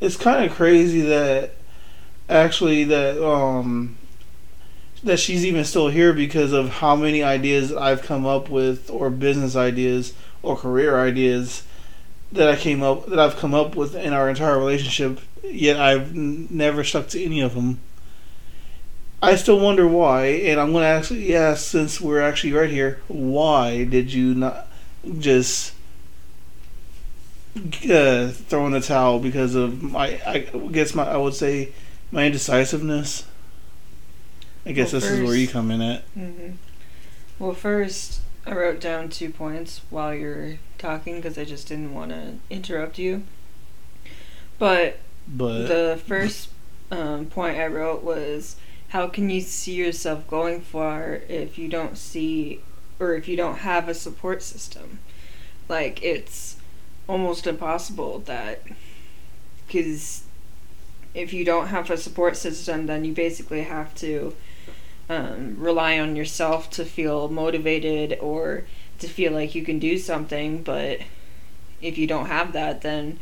it's 0.00 0.16
kind 0.16 0.44
of 0.44 0.56
crazy 0.56 1.00
that 1.02 1.52
actually 2.28 2.84
that 2.84 3.24
um 3.24 3.96
that 5.04 5.18
she's 5.18 5.44
even 5.44 5.64
still 5.64 5.88
here 5.88 6.12
because 6.12 6.52
of 6.52 6.68
how 6.68 6.96
many 6.96 7.22
ideas 7.22 7.72
I've 7.72 8.02
come 8.02 8.26
up 8.26 8.48
with 8.48 8.90
or 8.90 9.10
business 9.10 9.54
ideas 9.54 10.14
or 10.42 10.56
career 10.56 10.98
ideas 10.98 11.62
that 12.32 12.48
I 12.48 12.56
came 12.56 12.82
up 12.82 13.06
that 13.06 13.18
I've 13.18 13.36
come 13.36 13.54
up 13.54 13.76
with 13.76 13.94
in 13.94 14.12
our 14.12 14.28
entire 14.28 14.58
relationship 14.58 15.20
yet 15.44 15.78
I've 15.78 16.10
n- 16.16 16.48
never 16.50 16.82
stuck 16.82 17.08
to 17.08 17.22
any 17.22 17.40
of 17.40 17.54
them. 17.54 17.78
I 19.22 19.36
still 19.36 19.58
wonder 19.58 19.88
why, 19.88 20.26
and 20.26 20.60
I'm 20.60 20.72
going 20.72 20.82
to 20.82 20.88
actually 20.88 21.30
yeah 21.30 21.54
since 21.54 22.00
we're 22.00 22.20
actually 22.20 22.52
right 22.52 22.70
here, 22.70 23.00
why 23.08 23.84
did 23.84 24.12
you 24.12 24.34
not 24.34 24.66
just 25.18 25.72
uh, 27.56 28.28
throw 28.28 28.66
in 28.66 28.72
the 28.72 28.80
towel 28.80 29.18
because 29.18 29.54
of 29.54 29.82
my, 29.82 30.20
I 30.26 30.38
guess 30.70 30.94
my, 30.94 31.04
I 31.04 31.16
would 31.16 31.34
say 31.34 31.72
my 32.10 32.26
indecisiveness. 32.26 33.26
I 34.64 34.72
guess 34.72 34.92
Well, 34.92 35.00
this 35.00 35.10
is 35.10 35.26
where 35.26 35.36
you 35.36 35.48
come 35.48 35.70
in 35.70 35.80
at. 35.80 36.02
hmm 36.14 36.50
Well, 37.38 37.54
first, 37.54 38.20
I 38.46 38.52
wrote 38.52 38.80
down 38.80 39.08
two 39.08 39.30
points 39.30 39.80
while 39.90 40.14
you're 40.14 40.58
talking 40.78 41.16
because 41.16 41.38
I 41.38 41.44
just 41.44 41.68
didn't 41.68 41.94
want 41.94 42.10
to 42.10 42.34
interrupt 42.50 42.98
you. 42.98 43.24
But 44.58 44.98
But 45.28 45.66
the 45.68 46.00
first 46.06 46.50
um, 46.90 47.26
point 47.26 47.58
I 47.58 47.66
wrote 47.66 48.02
was 48.02 48.56
how 48.88 49.08
can 49.08 49.30
you 49.30 49.40
see 49.40 49.74
yourself 49.74 50.26
going 50.28 50.60
far 50.60 51.20
if 51.28 51.58
you 51.58 51.68
don't 51.68 51.98
see 51.98 52.60
or 52.98 53.14
if 53.14 53.28
you 53.28 53.36
don't 53.36 53.58
have 53.58 53.88
a 53.88 53.94
support 53.94 54.42
system? 54.42 55.00
Like, 55.68 56.02
it's 56.02 56.55
almost 57.08 57.46
impossible 57.46 58.20
that 58.20 58.62
because 59.66 60.24
if 61.14 61.32
you 61.32 61.44
don't 61.44 61.68
have 61.68 61.90
a 61.90 61.96
support 61.96 62.36
system, 62.36 62.86
then 62.86 63.04
you 63.04 63.12
basically 63.12 63.62
have 63.62 63.94
to 63.96 64.34
um, 65.08 65.56
rely 65.58 65.98
on 65.98 66.14
yourself 66.16 66.70
to 66.70 66.84
feel 66.84 67.28
motivated 67.28 68.18
or 68.20 68.64
to 68.98 69.08
feel 69.08 69.32
like 69.32 69.54
you 69.54 69.64
can 69.64 69.78
do 69.78 69.98
something. 69.98 70.62
But 70.62 71.00
if 71.80 71.96
you 71.98 72.06
don't 72.06 72.26
have 72.26 72.52
that, 72.52 72.82
then 72.82 73.18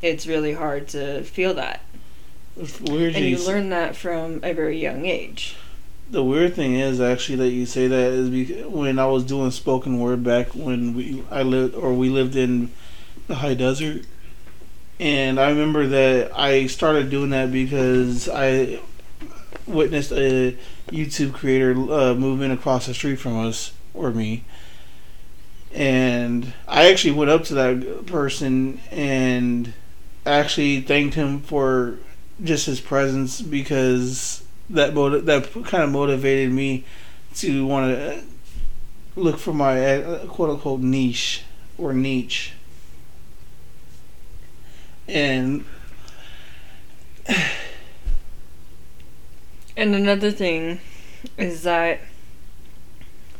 it's 0.00 0.26
really 0.26 0.52
hard 0.52 0.88
to 0.88 1.22
feel 1.24 1.54
that. 1.54 1.82
weird 2.56 3.16
And 3.16 3.24
you 3.24 3.44
learn 3.44 3.70
that 3.70 3.96
from 3.96 4.40
a 4.42 4.52
very 4.52 4.80
young 4.80 5.06
age. 5.06 5.56
The 6.10 6.22
weird 6.22 6.54
thing 6.54 6.74
is 6.74 7.00
actually 7.00 7.36
that 7.36 7.50
you 7.50 7.66
say 7.66 7.88
that 7.88 8.12
is 8.12 8.28
because 8.28 8.66
when 8.66 8.98
I 8.98 9.06
was 9.06 9.24
doing 9.24 9.50
spoken 9.50 9.98
word 9.98 10.22
back 10.22 10.48
when 10.54 10.94
we 10.94 11.24
I 11.30 11.42
lived 11.42 11.74
or 11.74 11.94
we 11.94 12.10
lived 12.10 12.36
in 12.36 12.70
the 13.26 13.36
high 13.36 13.54
desert, 13.54 14.04
and 15.00 15.40
I 15.40 15.50
remember 15.50 15.86
that 15.88 16.38
I 16.38 16.66
started 16.66 17.10
doing 17.10 17.30
that 17.30 17.50
because 17.50 18.28
I 18.28 18.80
witnessed 19.66 20.12
a 20.12 20.56
YouTube 20.88 21.32
creator 21.32 21.72
uh, 21.72 22.14
moving 22.14 22.50
across 22.50 22.86
the 22.86 22.94
street 22.94 23.16
from 23.16 23.38
us 23.38 23.72
or 23.92 24.10
me, 24.10 24.44
and 25.72 26.52
I 26.68 26.90
actually 26.90 27.12
went 27.12 27.30
up 27.30 27.44
to 27.44 27.54
that 27.54 28.06
person 28.06 28.80
and 28.90 29.72
actually 30.26 30.80
thanked 30.80 31.14
him 31.14 31.40
for 31.40 31.98
just 32.42 32.66
his 32.66 32.80
presence 32.80 33.40
because 33.40 34.44
that 34.70 34.94
motiv- 34.94 35.24
that 35.26 35.52
kind 35.64 35.84
of 35.84 35.90
motivated 35.90 36.52
me 36.52 36.84
to 37.36 37.66
want 37.66 37.94
to 37.94 38.22
look 39.16 39.38
for 39.38 39.52
my 39.52 40.02
uh, 40.02 40.26
quote 40.26 40.50
unquote 40.50 40.80
niche 40.80 41.42
or 41.78 41.92
niche. 41.92 42.52
And 45.06 45.64
And 49.76 49.94
another 49.94 50.30
thing 50.30 50.80
is 51.36 51.62
that 51.64 52.00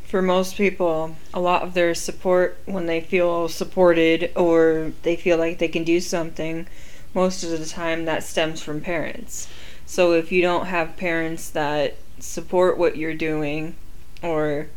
for 0.05 0.21
most 0.21 0.57
people, 0.57 1.17
a 1.33 1.41
lot 1.41 1.63
of 1.63 1.75
their 1.75 1.95
support 1.95 2.59
when 2.67 2.87
they 2.87 3.01
feel 3.01 3.49
supported 3.49 4.33
or 4.35 4.93
they 5.03 5.17
feel 5.17 5.39
like 5.39 5.59
they 5.59 5.69
can 5.69 5.85
do 5.85 6.01
something, 6.01 6.67
most 7.15 7.45
of 7.45 7.51
the 7.51 7.67
time 7.67 8.05
that 8.05 8.25
stems 8.25 8.63
from 8.63 8.81
parents. 8.81 9.49
So 9.87 10.13
if 10.13 10.33
you 10.33 10.43
don't 10.43 10.67
have 10.67 10.97
parents 10.97 11.49
that 11.51 11.97
support 12.19 12.79
what 12.79 12.97
you're 12.97 13.15
doing 13.15 13.77
or 14.23 14.69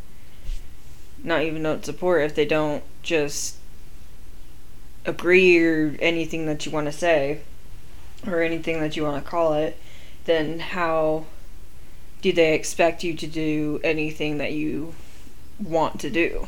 not 1.23 1.41
even 1.41 1.63
don't 1.63 1.85
support 1.85 2.21
if 2.23 2.35
they 2.35 2.45
don't 2.45 2.83
just 3.01 3.56
agree 5.07 5.57
or 5.57 5.95
anything 5.99 6.45
that 6.45 6.65
you 6.65 6.71
want 6.71 6.85
to 6.85 6.91
say 6.91 7.41
or 8.27 8.41
anything 8.41 8.79
that 8.81 8.95
you 8.95 9.03
want 9.03 9.23
to 9.23 9.29
call 9.29 9.53
it, 9.53 9.77
then 10.25 10.59
how 10.59 11.25
do 12.21 12.31
they 12.31 12.53
expect 12.53 13.03
you 13.03 13.15
to 13.15 13.25
do 13.25 13.79
anything 13.83 14.37
that 14.37 14.51
you 14.51 14.93
want 15.59 15.99
to 16.01 16.09
do? 16.09 16.47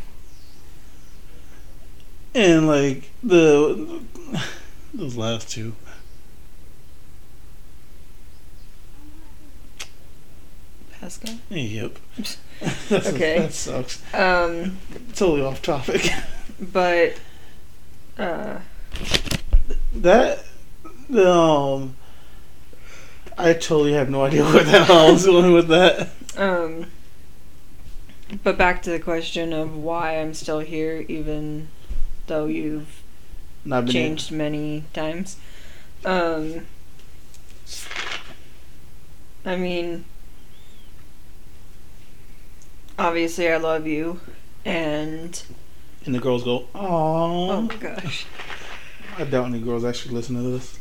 and 2.36 2.68
like 2.68 3.10
the 3.24 4.02
those 4.94 5.16
last 5.16 5.50
two. 5.50 5.76
Pascal. 11.00 11.36
Yep. 11.50 11.98
Okay. 12.92 13.40
that 13.40 13.54
sucks. 13.54 14.04
Um, 14.14 14.80
Totally 15.16 15.42
off 15.42 15.62
topic. 15.62 16.12
but 16.60 17.14
uh, 18.20 18.60
That 19.94 20.44
um, 21.16 21.96
I 23.38 23.54
totally 23.54 23.94
have 23.94 24.10
no 24.10 24.24
idea 24.26 24.44
where 24.52 24.64
the 24.64 24.84
hell 24.84 25.08
I 25.08 25.12
was 25.12 25.26
going 25.26 25.54
with 25.54 25.68
that. 25.70 26.10
um, 26.38 26.88
but 28.44 28.58
back 28.58 28.82
to 28.84 28.90
the 28.92 29.00
question 29.00 29.54
of 29.54 29.76
why 29.76 30.20
I'm 30.20 30.34
still 30.34 30.60
here, 30.60 31.04
even 31.08 31.70
though 32.28 32.46
you've 32.46 33.02
Not 33.66 33.86
been 33.86 33.94
changed 33.94 34.32
many 34.32 34.84
times. 34.94 35.38
Um, 36.06 36.66
I 39.46 39.56
mean, 39.56 40.06
obviously, 43.00 43.50
I 43.50 43.58
love 43.58 43.88
you, 43.88 44.20
and 44.64 45.42
And 46.10 46.16
the 46.16 46.20
girls 46.20 46.44
go, 46.44 46.66
oh 46.74 47.52
"Oh, 47.52 47.62
my 47.62 47.76
gosh, 47.76 48.26
I 49.16 49.26
doubt 49.26 49.46
any 49.46 49.60
girls 49.60 49.86
actually 49.86 50.16
listen 50.16 50.38
to 50.38 50.42
this." 50.42 50.80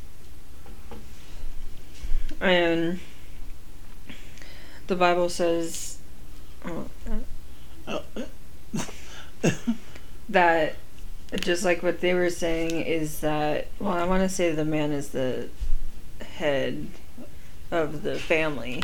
and 2.41 2.99
the 4.87 4.97
Bible 4.97 5.29
says 5.29 5.99
oh, 6.65 6.87
Oh, 7.87 8.03
that 10.31 10.77
just 11.35 11.63
like 11.63 11.83
what 11.83 12.01
they 12.01 12.15
were 12.15 12.31
saying 12.31 12.81
is 12.81 13.21
that 13.21 13.67
well 13.79 13.93
i 13.93 14.05
want 14.05 14.23
to 14.23 14.31
say 14.31 14.51
the 14.51 14.65
man 14.65 14.93
is 14.93 15.11
the 15.11 15.51
head 16.37 16.87
of 17.71 18.03
the 18.03 18.19
family 18.19 18.83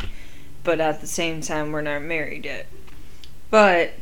but 0.63 0.79
at 0.79 1.01
the 1.01 1.07
same 1.07 1.41
time 1.41 1.71
we're 1.71 1.81
not 1.81 2.03
married 2.03 2.45
yet. 2.45 2.67
But- 3.49 3.93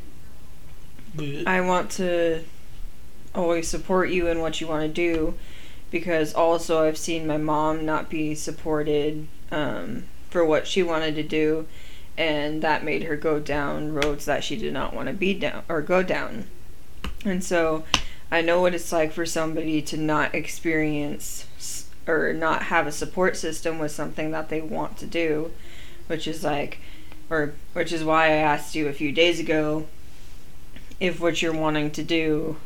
i 1.48 1.62
want 1.62 1.89
to 1.89 2.43
always 3.36 3.67
support 3.67 4.10
you 4.10 4.27
in 4.27 4.39
what 4.39 4.62
you 4.62 4.67
want 4.67 4.82
to 4.84 4.88
do 4.88 5.34
because 5.91 6.34
also 6.34 6.88
i've 6.88 6.98
seen 6.98 7.27
my 7.27 7.38
mom 7.38 7.86
not 7.86 8.10
be 8.10 8.34
supported 8.34 9.27
um, 9.51 10.03
for 10.29 10.43
what 10.43 10.67
she 10.67 10.82
wanted 10.82 11.15
to 11.15 11.24
do 11.24 11.67
and 12.17 12.62
that 12.62 12.84
made 12.84 13.03
her 13.03 13.15
go 13.15 13.39
down 13.39 13.93
roads 13.93 14.25
that 14.25 14.43
she 14.43 14.55
did 14.55 14.74
not 14.74 14.93
want 14.93 15.08
to 15.08 15.13
be 15.13 15.34
down 15.34 15.63
or 15.67 15.82
go 15.82 16.03
down. 16.03 16.46
And 17.25 17.43
so 17.43 17.86
I 18.32 18.41
know 18.41 18.62
what 18.62 18.75
it's 18.75 18.91
like 18.91 19.12
for 19.12 19.25
somebody 19.25 19.82
to 19.84 19.98
not 19.98 20.36
experience 20.36 21.48
or 22.05 22.34
not 22.34 22.63
have 22.63 22.86
a 22.86 22.91
support 22.91 23.38
system 23.38 23.79
with 23.79 23.91
something 23.91 24.32
that 24.32 24.50
they 24.50 24.62
want 24.62 24.98
to 24.98 25.05
do, 25.05 25.51
which 26.08 26.27
is 26.27 26.43
like, 26.43 26.79
or 27.29 27.53
which 27.74 27.91
is 27.91 28.03
why 28.03 28.25
I 28.25 28.34
asked 28.34 28.75
you 28.75 28.88
a 28.88 28.93
few 28.93 29.12
days 29.12 29.39
ago 29.39 29.88
if 31.00 31.19
what 31.19 31.41
you're 31.41 31.53
wanting 31.53 31.91
to 31.91 32.03
do, 32.03 32.57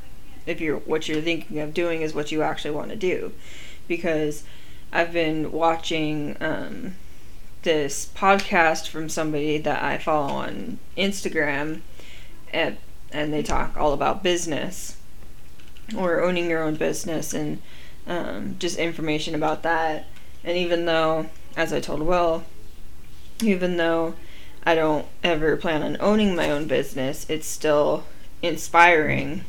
if 0.45 0.61
you're 0.61 0.77
what 0.77 1.07
you're 1.07 1.21
thinking 1.21 1.59
of 1.59 1.73
doing 1.73 2.01
is 2.01 2.13
what 2.13 2.31
you 2.31 2.41
actually 2.41 2.71
want 2.71 2.89
to 2.89 2.95
do, 2.95 3.33
because 3.87 4.43
I've 4.91 5.11
been 5.11 5.51
watching 5.51 6.37
um, 6.39 6.95
this 7.63 8.09
podcast 8.15 8.87
from 8.87 9.09
somebody 9.09 9.57
that 9.57 9.83
I 9.83 9.97
follow 9.97 10.33
on 10.33 10.79
Instagram, 10.97 11.81
and 12.53 12.77
and 13.11 13.33
they 13.33 13.43
talk 13.43 13.75
all 13.77 13.93
about 13.93 14.23
business 14.23 14.97
or 15.95 16.21
owning 16.21 16.49
your 16.49 16.63
own 16.63 16.75
business 16.75 17.33
and 17.33 17.61
um, 18.05 18.55
just 18.59 18.77
information 18.77 19.35
about 19.35 19.63
that. 19.63 20.05
And 20.43 20.57
even 20.57 20.85
though, 20.85 21.27
as 21.55 21.73
I 21.73 21.79
told 21.79 22.01
Will, 22.01 22.43
even 23.41 23.77
though 23.77 24.15
I 24.63 24.75
don't 24.75 25.05
ever 25.23 25.55
plan 25.57 25.83
on 25.83 25.97
owning 25.99 26.35
my 26.35 26.51
own 26.51 26.67
business, 26.67 27.25
it's 27.29 27.47
still 27.47 28.03
inspiring 28.41 29.43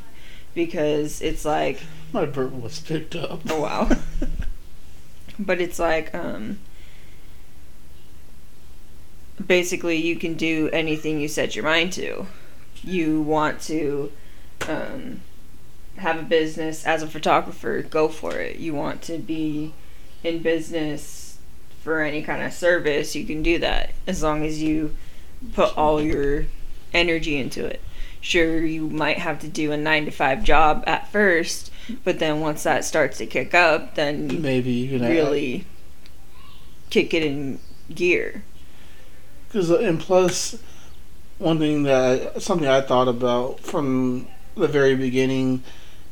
because 0.54 1.20
it's 1.20 1.44
like, 1.44 1.80
My 2.12 2.24
burp 2.24 2.52
was 2.52 2.80
picked 2.80 3.14
up. 3.14 3.40
oh 3.48 3.60
wow. 3.60 3.90
but 5.38 5.60
it's 5.60 5.78
like, 5.78 6.14
um, 6.14 6.58
basically, 9.44 9.96
you 9.96 10.16
can 10.16 10.34
do 10.34 10.68
anything 10.72 11.20
you 11.20 11.28
set 11.28 11.54
your 11.54 11.64
mind 11.64 11.92
to. 11.94 12.26
You 12.82 13.22
want 13.22 13.60
to, 13.62 14.12
um, 14.68 15.20
have 15.96 16.18
a 16.18 16.22
business 16.22 16.86
as 16.86 17.02
a 17.02 17.08
photographer, 17.08 17.82
go 17.82 18.08
for 18.08 18.36
it. 18.38 18.56
You 18.56 18.74
want 18.74 19.02
to 19.02 19.18
be 19.18 19.74
in 20.22 20.40
business 20.42 21.28
for 21.88 22.02
any 22.02 22.22
kind 22.22 22.42
of 22.42 22.52
service, 22.52 23.14
you 23.14 23.24
can 23.24 23.42
do 23.42 23.58
that 23.58 23.92
as 24.06 24.22
long 24.22 24.44
as 24.44 24.62
you 24.62 24.94
put 25.54 25.76
all 25.76 26.02
your 26.02 26.46
energy 26.92 27.38
into 27.38 27.64
it. 27.64 27.80
Sure, 28.20 28.64
you 28.64 28.88
might 28.88 29.18
have 29.18 29.38
to 29.40 29.48
do 29.48 29.72
a 29.72 29.76
9 29.76 30.06
to 30.06 30.10
5 30.10 30.44
job 30.44 30.84
at 30.86 31.10
first, 31.10 31.70
but 32.04 32.18
then 32.18 32.40
once 32.40 32.64
that 32.64 32.84
starts 32.84 33.18
to 33.18 33.26
kick 33.26 33.54
up, 33.54 33.94
then 33.94 34.42
Maybe 34.42 34.72
you 34.72 34.98
can 34.98 35.08
really 35.08 35.66
kick 36.90 37.14
it 37.14 37.22
in 37.22 37.60
gear. 37.94 38.42
Because 39.46 39.70
uh, 39.70 39.78
and 39.78 40.00
plus, 40.00 40.58
one 41.38 41.58
thing 41.58 41.84
that 41.84 42.42
something 42.42 42.68
I 42.68 42.80
thought 42.80 43.08
about 43.08 43.60
from 43.60 44.26
the 44.56 44.68
very 44.68 44.96
beginning 44.96 45.62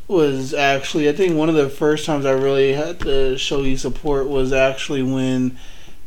was 0.09 0.55
actually 0.55 1.09
I 1.09 1.13
think 1.13 1.37
one 1.37 1.49
of 1.49 1.57
the 1.57 1.69
first 1.69 2.07
times 2.07 2.25
I 2.25 2.31
really 2.31 2.73
had 2.73 3.01
to 3.01 3.37
show 3.37 3.63
you 3.63 3.77
support 3.77 4.29
was 4.29 4.53
actually 4.53 5.03
when 5.03 5.59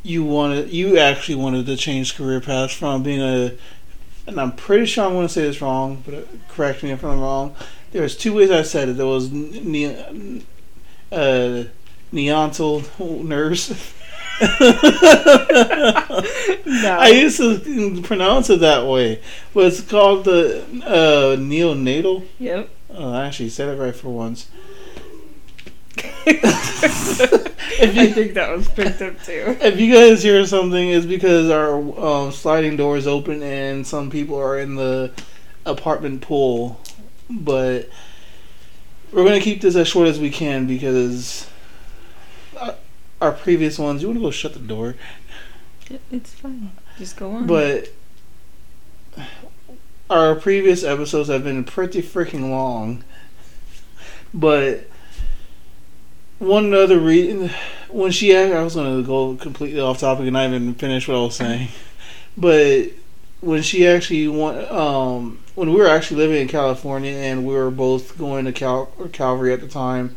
you 0.04 0.24
wanted 0.24 0.72
you 0.72 0.98
actually 0.98 1.36
wanted 1.36 1.66
to 1.66 1.76
change 1.76 2.16
career 2.16 2.40
paths 2.40 2.74
from 2.74 3.04
being 3.04 3.22
a 3.22 3.52
and 4.30 4.40
I'm 4.40 4.52
pretty 4.54 4.86
sure 4.86 5.06
I'm 5.06 5.14
going 5.14 5.28
to 5.28 5.34
say 5.34 5.42
this 5.42 5.62
wrong, 5.62 6.04
but 6.06 6.28
correct 6.50 6.84
me 6.84 6.92
if 6.92 7.04
I'm 7.04 7.20
wrong. 7.20 7.56
There 7.92 8.04
was 8.04 8.16
two 8.16 8.34
ways 8.34 8.52
I 8.52 8.62
said 8.62 8.90
it. 8.90 8.98
There 8.98 9.06
was 9.06 9.32
ne- 9.32 10.44
uh, 11.12 11.64
neontal 12.14 13.24
nurse. 13.24 13.96
I 16.82 17.12
used 17.14 17.38
to 17.38 18.02
pronounce 18.04 18.50
it 18.50 18.60
that 18.62 18.86
way, 18.86 19.22
but 19.54 19.66
it's 19.66 19.82
called 19.82 20.26
the 20.26 20.62
uh, 20.86 21.36
neonatal. 21.36 22.26
Yep. 22.38 22.70
Oh, 22.92 23.12
I 23.14 23.26
actually 23.26 23.50
said 23.50 23.70
it 23.70 23.82
right 23.82 23.96
for 23.96 24.10
once. 24.10 24.48
I 27.82 28.12
think 28.14 28.34
that 28.34 28.50
was 28.56 28.68
picked 28.70 29.02
up 29.02 29.22
too. 29.24 29.58
If 29.62 29.80
you 29.80 29.94
guys 29.94 30.22
hear 30.24 30.46
something, 30.46 30.90
it's 30.90 31.06
because 31.06 31.50
our 31.50 31.76
um, 32.00 32.32
sliding 32.32 32.78
door 32.78 32.98
is 32.98 33.08
open 33.08 33.42
and 33.42 33.86
some 33.86 34.10
people 34.10 34.38
are 34.38 34.60
in 34.60 34.76
the 34.76 35.12
apartment 35.66 36.22
pool. 36.22 36.80
But 37.30 37.90
we're 39.12 39.24
gonna 39.24 39.40
keep 39.40 39.62
this 39.62 39.76
as 39.76 39.88
short 39.88 40.08
as 40.08 40.20
we 40.20 40.30
can 40.30 40.68
because 40.68 41.50
our, 42.60 42.76
our 43.22 43.32
previous 43.32 43.80
ones. 43.80 44.02
You 44.02 44.10
want 44.10 44.20
to 44.20 44.24
go 44.24 44.32
shut 44.32 44.54
the 44.54 44.60
door? 44.60 44.96
It's 46.12 46.34
fine. 46.34 46.72
Just 46.98 47.18
go 47.18 47.32
on. 47.32 47.48
But 47.48 47.90
our 50.10 50.36
previous 50.36 50.84
episodes 50.84 51.30
have 51.30 51.44
been 51.44 51.64
pretty 51.64 52.02
freaking 52.02 52.50
long. 52.50 53.04
But 54.34 54.89
one 56.40 56.74
other 56.74 57.00
reason, 57.00 57.50
when 57.90 58.12
she, 58.12 58.36
asked, 58.36 58.54
I 58.54 58.64
was 58.64 58.76
going 58.76 59.02
to 59.02 59.06
go 59.06 59.36
completely 59.36 59.80
off 59.80 60.00
topic 60.00 60.24
and 60.24 60.34
not 60.34 60.48
even 60.48 60.74
finish 60.76 61.08
what 61.08 61.18
I 61.18 61.22
was 61.22 61.36
saying. 61.36 61.70
But 62.38 62.92
when 63.42 63.62
she 63.62 63.86
actually 63.88 64.28
went, 64.28 64.70
um, 64.72 65.40
when 65.56 65.72
we 65.74 65.80
were 65.80 65.88
actually 65.88 66.18
living 66.18 66.42
in 66.42 66.48
California 66.48 67.12
and 67.14 67.46
we 67.46 67.54
were 67.54 67.72
both 67.72 68.18
going 68.18 68.46
to 68.46 68.52
Cal- 68.54 68.92
Calvary 69.12 69.54
at 69.54 69.60
the 69.62 69.68
time, 69.68 70.16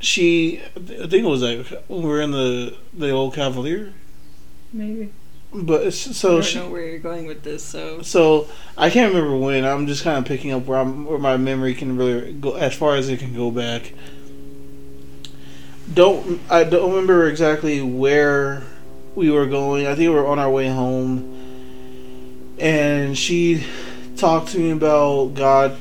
she, 0.00 0.60
I 0.76 1.06
think 1.06 1.24
it 1.24 1.28
was 1.28 1.42
like 1.42 1.66
when 1.88 2.02
we 2.02 2.08
were 2.08 2.20
in 2.20 2.30
the 2.30 2.76
the 2.94 3.10
old 3.10 3.34
Cavalier. 3.34 3.92
Maybe. 4.72 5.12
But 5.52 5.82
it's- 5.82 6.08
I 6.08 6.12
so 6.12 6.30
don't 6.34 6.44
she, 6.44 6.58
know 6.58 6.70
where 6.70 6.86
you're 6.86 6.98
going 6.98 7.26
with 7.26 7.42
this, 7.42 7.62
so 7.62 8.02
so 8.02 8.48
I 8.78 8.88
can't 8.88 9.12
remember 9.12 9.36
when. 9.36 9.64
I'm 9.64 9.86
just 9.86 10.02
kind 10.02 10.16
of 10.18 10.24
picking 10.24 10.52
up 10.52 10.64
where 10.64 10.78
I'm 10.78 11.04
where 11.04 11.18
my 11.18 11.36
memory 11.36 11.74
can 11.74 11.96
really 11.96 12.32
go 12.32 12.54
as 12.54 12.74
far 12.74 12.96
as 12.96 13.08
it 13.08 13.18
can 13.18 13.34
go 13.34 13.50
back. 13.50 13.92
Don't 15.92 16.40
I 16.48 16.64
don't 16.64 16.90
remember 16.90 17.28
exactly 17.28 17.82
where 17.82 18.62
we 19.14 19.30
were 19.30 19.46
going. 19.46 19.86
I 19.86 19.94
think 19.94 20.08
we 20.10 20.14
were 20.14 20.26
on 20.26 20.38
our 20.38 20.50
way 20.50 20.68
home, 20.68 22.56
and 22.58 23.18
she 23.18 23.66
talked 24.16 24.48
to 24.50 24.58
me 24.58 24.70
about 24.70 25.34
God. 25.34 25.76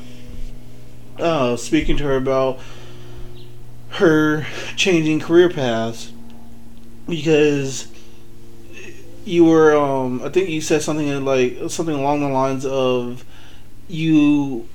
Uh, 1.20 1.58
speaking 1.58 1.98
to 1.98 2.06
her 2.06 2.16
about 2.16 2.60
her 3.90 4.46
changing 4.78 5.20
career 5.20 5.50
paths 5.50 6.14
because 7.08 7.88
you 9.26 9.44
were 9.44 9.76
um 9.76 10.22
I 10.24 10.30
think 10.30 10.50
you 10.50 10.62
said 10.62 10.82
something 10.82 11.26
like 11.26 11.58
something 11.68 11.96
along 11.96 12.22
the 12.22 12.30
lines 12.30 12.66
of 12.66 13.26
you 13.88 14.68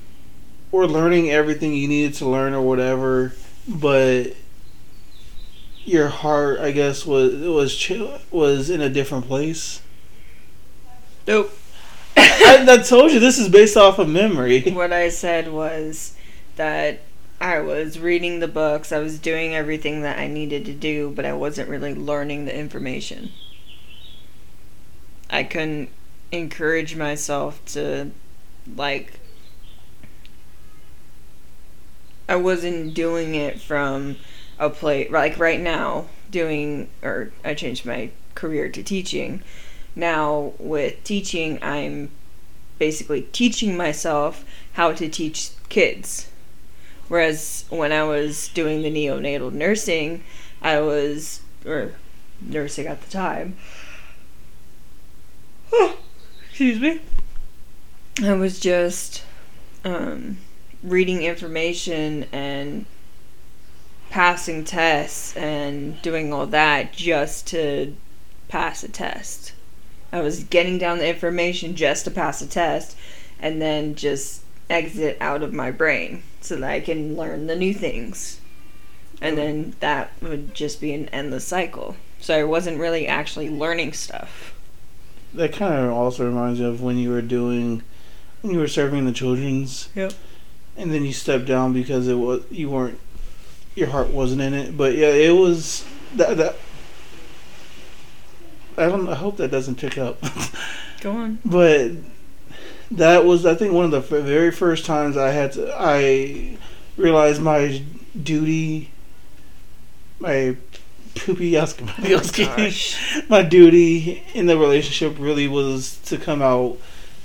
were 0.71 0.87
learning 0.87 1.31
everything 1.31 1.73
you 1.73 1.87
needed 1.87 2.13
to 2.15 2.27
learn 2.27 2.53
or 2.53 2.61
whatever, 2.61 3.33
but 3.67 4.35
your 5.85 6.09
heart, 6.09 6.59
I 6.59 6.71
guess, 6.71 7.05
was 7.05 7.33
was 7.33 7.91
was 8.31 8.69
in 8.69 8.81
a 8.81 8.89
different 8.89 9.27
place. 9.27 9.81
Nope. 11.27 11.57
I, 12.17 12.65
I 12.67 12.77
told 12.77 13.11
you 13.11 13.19
this 13.19 13.37
is 13.37 13.49
based 13.49 13.77
off 13.77 13.99
of 13.99 14.09
memory. 14.09 14.61
What 14.71 14.93
I 14.93 15.09
said 15.09 15.51
was 15.51 16.15
that 16.55 17.01
I 17.39 17.59
was 17.59 17.99
reading 17.99 18.39
the 18.39 18.47
books, 18.47 18.91
I 18.91 18.99
was 18.99 19.19
doing 19.19 19.53
everything 19.53 20.01
that 20.01 20.17
I 20.17 20.27
needed 20.27 20.65
to 20.65 20.73
do, 20.73 21.11
but 21.15 21.25
I 21.25 21.33
wasn't 21.33 21.69
really 21.69 21.93
learning 21.93 22.45
the 22.45 22.57
information. 22.57 23.31
I 25.29 25.43
couldn't 25.43 25.89
encourage 26.31 26.95
myself 26.95 27.63
to, 27.73 28.11
like, 28.75 29.19
I 32.29 32.37
wasn't 32.37 32.93
doing 32.93 33.35
it 33.35 33.59
from 33.59 34.17
a 34.59 34.69
play, 34.69 35.07
like 35.09 35.37
right 35.37 35.59
now, 35.59 36.05
doing, 36.29 36.89
or 37.03 37.31
I 37.43 37.53
changed 37.53 37.85
my 37.85 38.11
career 38.35 38.69
to 38.69 38.83
teaching. 38.83 39.43
Now, 39.95 40.53
with 40.59 41.03
teaching, 41.03 41.59
I'm 41.61 42.11
basically 42.77 43.23
teaching 43.31 43.77
myself 43.77 44.43
how 44.73 44.91
to 44.93 45.09
teach 45.09 45.51
kids. 45.69 46.29
Whereas 47.07 47.65
when 47.69 47.91
I 47.91 48.03
was 48.03 48.47
doing 48.49 48.81
the 48.81 48.91
neonatal 48.91 49.53
nursing, 49.53 50.23
I 50.61 50.79
was, 50.81 51.41
or 51.65 51.93
nursing 52.41 52.87
at 52.87 53.01
the 53.01 53.11
time, 53.11 53.55
excuse 56.49 56.79
me, 56.79 57.01
I 58.23 58.33
was 58.33 58.59
just 58.59 59.23
um, 59.83 60.37
reading 60.83 61.21
information 61.21 62.25
and 62.31 62.85
passing 64.15 64.63
tests 64.63 65.35
and 65.35 66.01
doing 66.01 66.31
all 66.31 66.45
that 66.45 66.93
just 66.93 67.47
to 67.47 67.93
pass 68.47 68.81
a 68.81 68.87
test. 68.87 69.51
I 70.09 70.21
was 70.21 70.45
getting 70.45 70.77
down 70.77 70.99
the 70.99 71.09
information 71.09 71.75
just 71.75 72.05
to 72.05 72.11
pass 72.11 72.41
a 72.41 72.47
test 72.47 72.95
and 73.41 73.61
then 73.61 73.93
just 73.93 74.43
exit 74.69 75.17
out 75.19 75.43
of 75.43 75.51
my 75.51 75.69
brain 75.69 76.23
so 76.39 76.55
that 76.55 76.71
I 76.71 76.79
can 76.79 77.17
learn 77.17 77.47
the 77.47 77.57
new 77.57 77.73
things. 77.73 78.39
And 79.19 79.37
then 79.37 79.75
that 79.81 80.11
would 80.21 80.55
just 80.55 80.79
be 80.79 80.93
an 80.93 81.09
endless 81.09 81.45
cycle. 81.45 81.97
So 82.21 82.39
I 82.39 82.45
wasn't 82.45 82.79
really 82.79 83.07
actually 83.07 83.49
learning 83.49 83.91
stuff. 83.91 84.53
That 85.33 85.51
kind 85.51 85.73
of 85.73 85.91
also 85.91 86.25
reminds 86.25 86.61
me 86.61 86.67
of 86.67 86.81
when 86.81 86.97
you 86.97 87.09
were 87.09 87.21
doing, 87.21 87.83
when 88.39 88.53
you 88.53 88.59
were 88.59 88.69
serving 88.69 89.03
the 89.03 89.11
children's. 89.11 89.89
Yep. 89.93 90.13
And 90.77 90.93
then 90.93 91.03
you 91.03 91.11
stepped 91.11 91.47
down 91.47 91.73
because 91.73 92.07
it 92.07 92.13
was 92.13 92.45
you 92.49 92.69
weren't, 92.69 93.01
your 93.75 93.89
heart 93.89 94.07
wasn't 94.09 94.41
in 94.41 94.53
it. 94.53 94.75
But 94.75 94.95
yeah, 94.95 95.09
it 95.09 95.35
was 95.35 95.85
that 96.15 96.37
that. 96.37 96.55
I 98.77 98.87
don't. 98.87 99.07
I 99.07 99.15
hope 99.15 99.37
that 99.37 99.51
doesn't 99.51 99.75
pick 99.75 99.97
up. 99.97 100.23
Go 101.01 101.11
on. 101.11 101.39
But 101.45 101.91
that 102.91 103.25
was, 103.25 103.45
I 103.45 103.55
think, 103.55 103.73
one 103.73 103.85
of 103.85 103.91
the 103.91 104.01
very 104.01 104.51
first 104.51 104.85
times 104.85 105.17
I 105.17 105.31
had 105.31 105.53
to. 105.53 105.73
I 105.77 106.57
realized 106.97 107.41
my 107.41 107.83
duty, 108.21 108.91
my 110.19 110.57
poopy 111.15 111.57
oh 111.57 111.67
gosh. 112.33 113.23
my 113.29 113.41
duty 113.41 114.23
in 114.33 114.47
the 114.47 114.57
relationship 114.57 115.17
really 115.17 115.47
was 115.47 115.97
to 116.05 116.17
come 116.17 116.41
out 116.41 116.77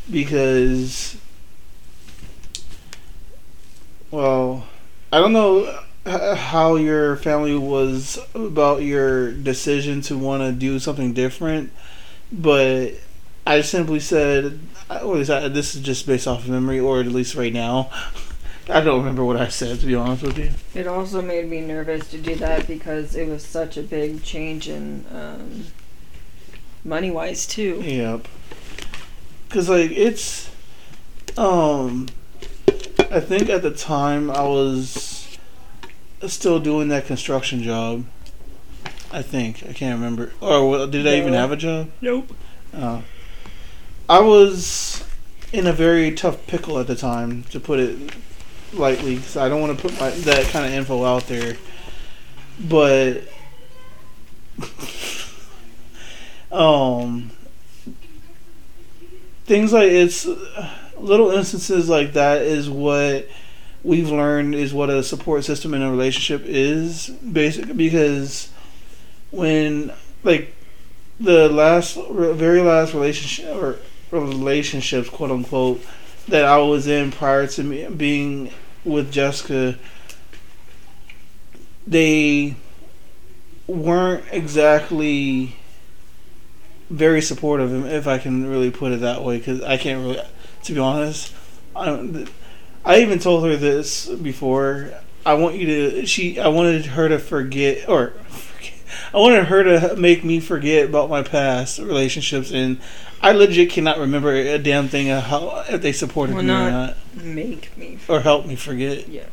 because, 0.08 1.16
well, 4.12 4.66
I 5.12 5.18
don't 5.18 5.32
know 5.32 5.82
how 6.06 6.76
your 6.76 7.16
family 7.16 7.56
was 7.56 8.18
about 8.34 8.82
your 8.82 9.32
decision 9.32 10.00
to 10.02 10.16
want 10.16 10.42
to 10.42 10.52
do 10.52 10.78
something 10.78 11.12
different, 11.12 11.72
but 12.32 12.94
I 13.46 13.60
simply 13.60 14.00
said, 14.00 14.60
or 14.88 14.96
at 14.96 15.06
least 15.06 15.28
this 15.28 15.74
is 15.74 15.82
just 15.82 16.06
based 16.06 16.26
off 16.26 16.44
of 16.44 16.50
memory, 16.50 16.80
or 16.80 17.00
at 17.00 17.06
least 17.06 17.34
right 17.34 17.52
now. 17.52 17.90
I 18.68 18.80
don't 18.80 19.00
remember 19.00 19.24
what 19.24 19.36
I 19.36 19.48
said, 19.48 19.80
to 19.80 19.86
be 19.86 19.96
honest 19.96 20.22
with 20.22 20.38
you. 20.38 20.50
It 20.74 20.86
also 20.86 21.20
made 21.20 21.48
me 21.48 21.60
nervous 21.60 22.08
to 22.10 22.18
do 22.18 22.36
that 22.36 22.68
because 22.68 23.16
it 23.16 23.28
was 23.28 23.44
such 23.44 23.76
a 23.76 23.82
big 23.82 24.22
change 24.22 24.68
in 24.68 25.04
um, 25.12 25.66
money 26.84 27.10
wise, 27.10 27.46
too. 27.46 27.82
Yep. 27.82 28.28
Cause 29.48 29.68
like 29.68 29.90
it's, 29.90 30.48
um, 31.36 32.06
I 33.10 33.18
think 33.18 33.48
at 33.48 33.62
the 33.62 33.72
time 33.72 34.30
I 34.30 34.42
was 34.42 35.19
still 36.28 36.61
doing 36.61 36.88
that 36.88 37.06
construction 37.06 37.62
job. 37.62 38.04
I 39.12 39.22
think 39.22 39.64
I 39.68 39.72
can't 39.72 39.98
remember. 39.98 40.33
Or 40.40 40.68
well, 40.68 40.87
did 40.87 41.06
I 41.06 41.16
even 41.16 41.33
have 41.33 41.50
a 41.50 41.56
job? 41.56 41.90
Nope. 42.00 42.33
Oh. 42.74 43.02
I 44.09 44.20
was 44.20 45.04
in 45.52 45.66
a 45.66 45.72
very 45.72 46.12
tough 46.12 46.46
pickle 46.46 46.78
at 46.78 46.87
the 46.87 46.94
time, 46.94 47.42
to 47.44 47.59
put 47.59 47.80
it 47.80 48.14
lightly, 48.72 49.16
because 49.16 49.37
I 49.37 49.48
don't 49.48 49.61
want 49.61 49.76
to 49.76 49.83
put 49.83 49.98
my 50.00 50.11
that 50.11 50.46
kind 50.46 50.66
of 50.66 50.72
info 50.72 51.04
out 51.04 51.26
there. 51.26 51.56
But 52.61 53.22
um, 56.52 57.30
things 59.44 59.72
like 59.72 59.90
it's 59.90 60.28
little 60.96 61.30
instances 61.30 61.88
like 61.88 62.12
that 62.12 62.42
is 62.42 62.68
what 62.68 63.26
we've 63.82 64.10
learned 64.10 64.54
is 64.54 64.74
what 64.74 64.90
a 64.90 65.02
support 65.02 65.44
system 65.44 65.74
in 65.74 65.82
a 65.82 65.90
relationship 65.90 66.42
is, 66.44 67.08
basically 67.08 67.74
because 67.74 68.50
when 69.30 69.92
like 70.22 70.54
the 71.18 71.48
last 71.48 71.98
very 72.10 72.60
last 72.60 72.94
relationship 72.94 73.54
or 73.56 73.78
relationships 74.10 75.08
quote 75.08 75.30
unquote 75.30 75.84
that 76.28 76.44
I 76.44 76.58
was 76.58 76.86
in 76.86 77.12
prior 77.12 77.46
to 77.46 77.62
me 77.62 77.86
being 77.88 78.52
with 78.84 79.12
Jessica 79.12 79.78
they 81.86 82.56
weren't 83.66 84.24
exactly 84.32 85.56
very 86.88 87.22
supportive 87.22 87.86
if 87.86 88.06
I 88.06 88.18
can 88.18 88.46
really 88.46 88.70
put 88.70 88.92
it 88.92 89.00
that 89.00 89.22
way 89.22 89.38
cuz 89.40 89.62
I 89.62 89.76
can't 89.76 90.00
really 90.04 90.20
to 90.64 90.72
be 90.72 90.78
honest 90.78 91.32
I 91.76 91.86
don't 91.86 92.28
I 92.84 93.00
even 93.00 93.18
told 93.18 93.44
her 93.44 93.56
this 93.56 94.06
before 94.06 94.92
I 95.26 95.34
want 95.34 95.56
you 95.56 95.66
to 95.66 96.06
she 96.06 96.38
I 96.40 96.48
wanted 96.48 96.86
her 96.86 97.08
to 97.08 97.18
forget 97.18 97.88
or 97.88 98.14
I 99.12 99.18
wanted 99.18 99.44
her 99.46 99.62
to 99.64 99.96
make 99.96 100.24
me 100.24 100.40
forget 100.40 100.86
about 100.88 101.10
my 101.10 101.22
past 101.22 101.78
relationships, 101.78 102.50
and 102.52 102.78
I 103.22 103.32
legit 103.32 103.70
cannot 103.70 103.98
remember 103.98 104.32
a 104.34 104.58
damn 104.58 104.88
thing 104.88 105.10
of 105.10 105.24
how 105.24 105.64
if 105.68 105.82
they 105.82 105.92
supported 105.92 106.34
Well, 106.34 106.44
me 106.44 106.50
or 106.52 106.70
not- 106.70 106.96
Make 107.22 107.76
me. 107.76 107.98
or 108.08 108.20
helped 108.20 108.46
me 108.48 108.56
forget. 108.56 109.08
Yeah. 109.08 109.24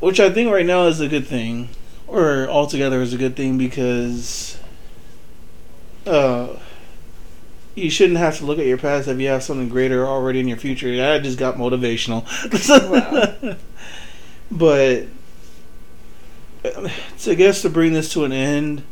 Which 0.00 0.18
I 0.20 0.30
think 0.30 0.50
right 0.52 0.66
now 0.66 0.86
is 0.86 1.00
a 1.00 1.08
good 1.08 1.26
thing, 1.26 1.68
or 2.06 2.48
altogether 2.48 3.00
is 3.02 3.12
a 3.12 3.18
good 3.18 3.36
thing 3.36 3.58
because, 3.58 4.56
uh, 6.06 6.48
you 7.74 7.90
shouldn't 7.90 8.18
have 8.18 8.38
to 8.38 8.46
look 8.46 8.58
at 8.58 8.66
your 8.66 8.78
past 8.78 9.08
if 9.08 9.18
you 9.18 9.28
have 9.28 9.42
something 9.42 9.68
greater 9.68 10.06
already 10.06 10.40
in 10.40 10.48
your 10.48 10.58
future. 10.58 10.88
I 10.88 11.18
just 11.18 11.38
got 11.38 11.56
motivational. 11.56 12.26
But 14.50 15.06
so 17.16 17.30
I 17.30 17.34
guess 17.34 17.62
to 17.62 17.70
bring 17.70 17.92
this 17.92 18.12
to 18.12 18.24
an 18.24 18.32
end, 18.32 18.82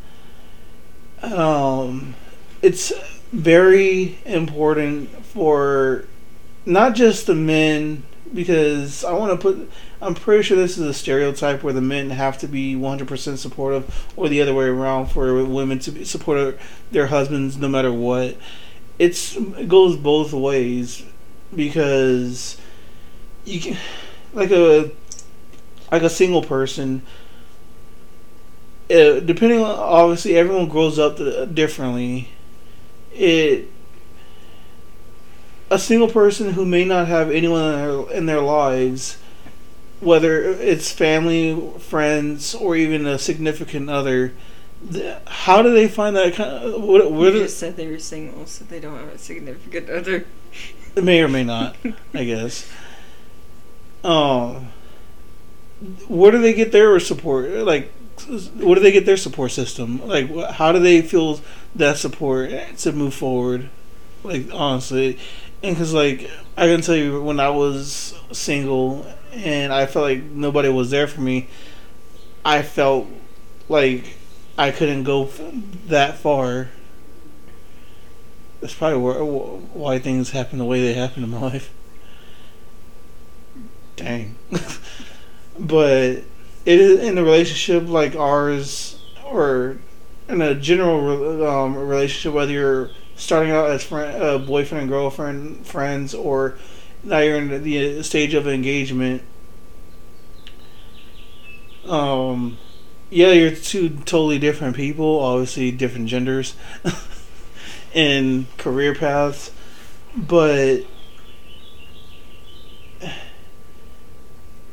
um, 1.23 2.15
it's 2.63 2.93
very 3.33 4.19
important 4.25 5.11
for 5.27 6.05
not 6.65 6.95
just 6.95 7.27
the 7.27 7.35
men 7.35 8.05
because 8.33 9.05
I 9.05 9.13
want 9.13 9.33
to 9.33 9.37
put. 9.37 9.71
I'm 10.01 10.15
pretty 10.15 10.45
sure 10.45 10.57
this 10.57 10.79
is 10.79 10.87
a 10.87 10.95
stereotype 10.95 11.65
where 11.65 11.73
the 11.73 11.81
men 11.81 12.11
have 12.11 12.39
to 12.39 12.47
be 12.47 12.77
100% 12.77 13.37
supportive, 13.37 14.13
or 14.17 14.29
the 14.29 14.41
other 14.41 14.55
way 14.55 14.67
around 14.67 15.07
for 15.07 15.43
women 15.45 15.81
to 15.81 15.91
be 15.91 16.05
supportive 16.05 16.61
their 16.93 17.09
husbands 17.09 17.57
no 17.57 17.69
matter 17.69 17.93
what. 17.93 18.37
It's 18.99 19.37
it 19.37 19.69
goes 19.69 19.97
both 19.97 20.33
ways 20.33 21.05
because 21.55 22.57
you 23.45 23.61
can 23.61 23.77
like 24.35 24.51
a 24.51 24.91
like 25.91 26.03
a 26.03 26.11
single 26.11 26.43
person 26.43 27.03
uh, 28.91 29.21
depending 29.21 29.61
on 29.61 29.71
obviously 29.71 30.35
everyone 30.35 30.69
grows 30.69 30.99
up 30.99 31.19
differently. 31.55 32.29
It 33.13 33.71
a 35.71 35.79
single 35.79 36.09
person 36.09 36.55
who 36.55 36.65
may 36.65 36.85
not 36.85 37.09
have 37.09 37.31
anyone 37.31 37.63
in 37.63 37.73
their, 37.73 38.11
in 38.13 38.27
their 38.27 38.41
lives 38.41 39.19
whether 40.01 40.43
it's 40.45 40.91
family 40.93 41.61
friends 41.79 42.55
or 42.55 42.77
even 42.77 43.05
a 43.05 43.19
significant 43.19 43.91
other 43.91 44.29
th- 44.29 44.39
how 45.27 45.63
do 45.63 45.73
they 45.73 45.89
find 45.89 46.15
that 46.17 46.35
kind 46.35 46.51
of 46.51 46.83
what, 46.83 47.11
what 47.11 47.33
you 47.33 47.43
just 47.43 47.59
said 47.59 47.77
they 47.77 47.89
were 47.89 47.99
single, 47.99 48.47
so 48.47 48.65
they 48.65 48.81
don't 48.81 48.97
have 48.99 49.09
a 49.09 49.19
significant 49.19 49.91
other. 49.91 50.25
may 50.95 51.23
or 51.23 51.29
may 51.29 51.45
not 51.55 51.77
i 52.15 52.25
guess 52.25 52.71
um, 54.05 54.69
where 56.09 56.31
do 56.31 56.39
they 56.41 56.55
get 56.55 56.73
their 56.73 56.99
support? 57.01 57.51
Like, 57.51 57.93
where 58.57 58.75
do 58.75 58.81
they 58.81 58.93
get 58.93 59.07
their 59.07 59.17
support 59.17 59.53
system? 59.53 60.07
Like, 60.07 60.35
how 60.51 60.73
do 60.73 60.79
they 60.79 61.03
feel 61.03 61.41
that 61.75 61.97
support 61.97 62.51
to 62.79 62.93
move 62.93 63.15
forward? 63.15 63.69
Like, 64.23 64.49
honestly, 64.53 65.19
and 65.63 65.75
because 65.75 65.93
like 65.93 66.31
I 66.57 66.67
can 66.67 66.81
tell 66.81 66.97
you, 66.97 67.23
when 67.23 67.41
I 67.41 67.51
was 67.51 68.19
single 68.33 69.07
and 69.33 69.73
I 69.73 69.87
felt 69.87 70.05
like 70.05 70.23
nobody 70.23 70.69
was 70.69 70.91
there 70.91 71.07
for 71.07 71.21
me, 71.21 71.49
I 72.45 72.63
felt 72.63 73.07
like 73.69 74.18
I 74.59 74.73
couldn't 74.73 75.05
go 75.05 75.31
that 75.87 76.19
far. 76.19 76.69
That's 78.61 78.75
probably 78.75 78.99
where, 78.99 79.23
why 79.23 80.01
things 80.01 80.31
happen 80.31 80.59
the 80.59 80.65
way 80.65 80.81
they 80.83 80.95
happen 80.95 81.23
in 81.23 81.31
my 81.31 81.41
life. 81.53 81.73
Dang. 83.95 84.35
but 85.59 85.93
it 85.93 86.25
is 86.67 86.99
in 86.99 87.17
a 87.17 87.23
relationship 87.23 87.89
like 87.89 88.17
ours, 88.17 89.01
or 89.25 89.79
in 90.29 90.43
a 90.43 90.57
general 90.57 91.47
um, 91.47 91.77
relationship, 91.77 92.35
whether 92.35 92.51
you're 92.51 92.91
starting 93.15 93.53
out 93.53 93.71
as 93.71 93.85
friend, 93.85 94.21
uh, 94.21 94.39
boyfriend 94.39 94.83
and 94.83 94.91
girlfriend, 94.91 95.65
friends, 95.65 96.15
or 96.15 96.59
now 97.05 97.19
you're 97.21 97.37
in 97.37 97.63
the 97.63 98.03
stage 98.03 98.35
of 98.35 98.49
engagement. 98.49 99.23
Um, 101.87 102.59
yeah, 103.11 103.33
you're 103.33 103.51
two 103.51 103.91
totally 103.91 104.39
different 104.39 104.77
people, 104.77 105.21
obviously 105.21 105.71
different 105.71 106.09
genders, 106.09 106.55
and 107.95 108.47
career 108.59 108.95
paths, 108.95 109.51
but 110.17 110.83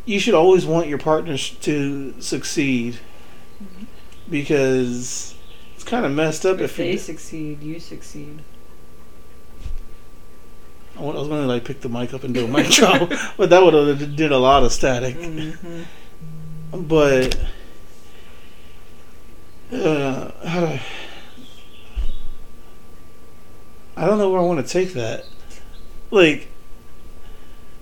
you 0.05 0.19
should 0.19 0.33
always 0.33 0.65
want 0.65 0.87
your 0.87 0.97
partners 0.97 1.49
to 1.61 2.13
succeed 2.21 2.99
because 4.29 5.35
it's 5.75 5.83
kind 5.83 6.05
of 6.05 6.11
messed 6.11 6.45
up 6.45 6.59
If 6.59 6.71
if, 6.71 6.77
they 6.77 6.91
you. 6.93 6.97
succeed, 6.97 7.61
you 7.63 7.79
succeed. 7.79 8.41
I 10.97 11.01
was 11.01 11.27
going 11.27 11.41
to 11.41 11.47
like 11.47 11.65
pick 11.65 11.81
the 11.81 11.89
mic 11.89 12.13
up 12.13 12.23
and 12.23 12.33
do 12.33 12.45
a 12.45 12.47
mic 12.47 12.67
drop, 12.71 13.11
but 13.37 13.49
that 13.49 13.63
would 13.63 13.73
have 13.73 14.15
did 14.15 14.31
a 14.31 14.37
lot 14.37 14.63
of 14.63 14.71
static. 14.71 15.15
hmm 15.15 15.83
But 16.71 17.37
uh, 19.71 20.31
I, 20.43 20.81
I 23.97 24.05
don't 24.05 24.17
know 24.17 24.29
where 24.29 24.41
I 24.41 24.43
want 24.43 24.65
to 24.65 24.71
take 24.71 24.93
that. 24.93 25.25
Like 26.11 26.47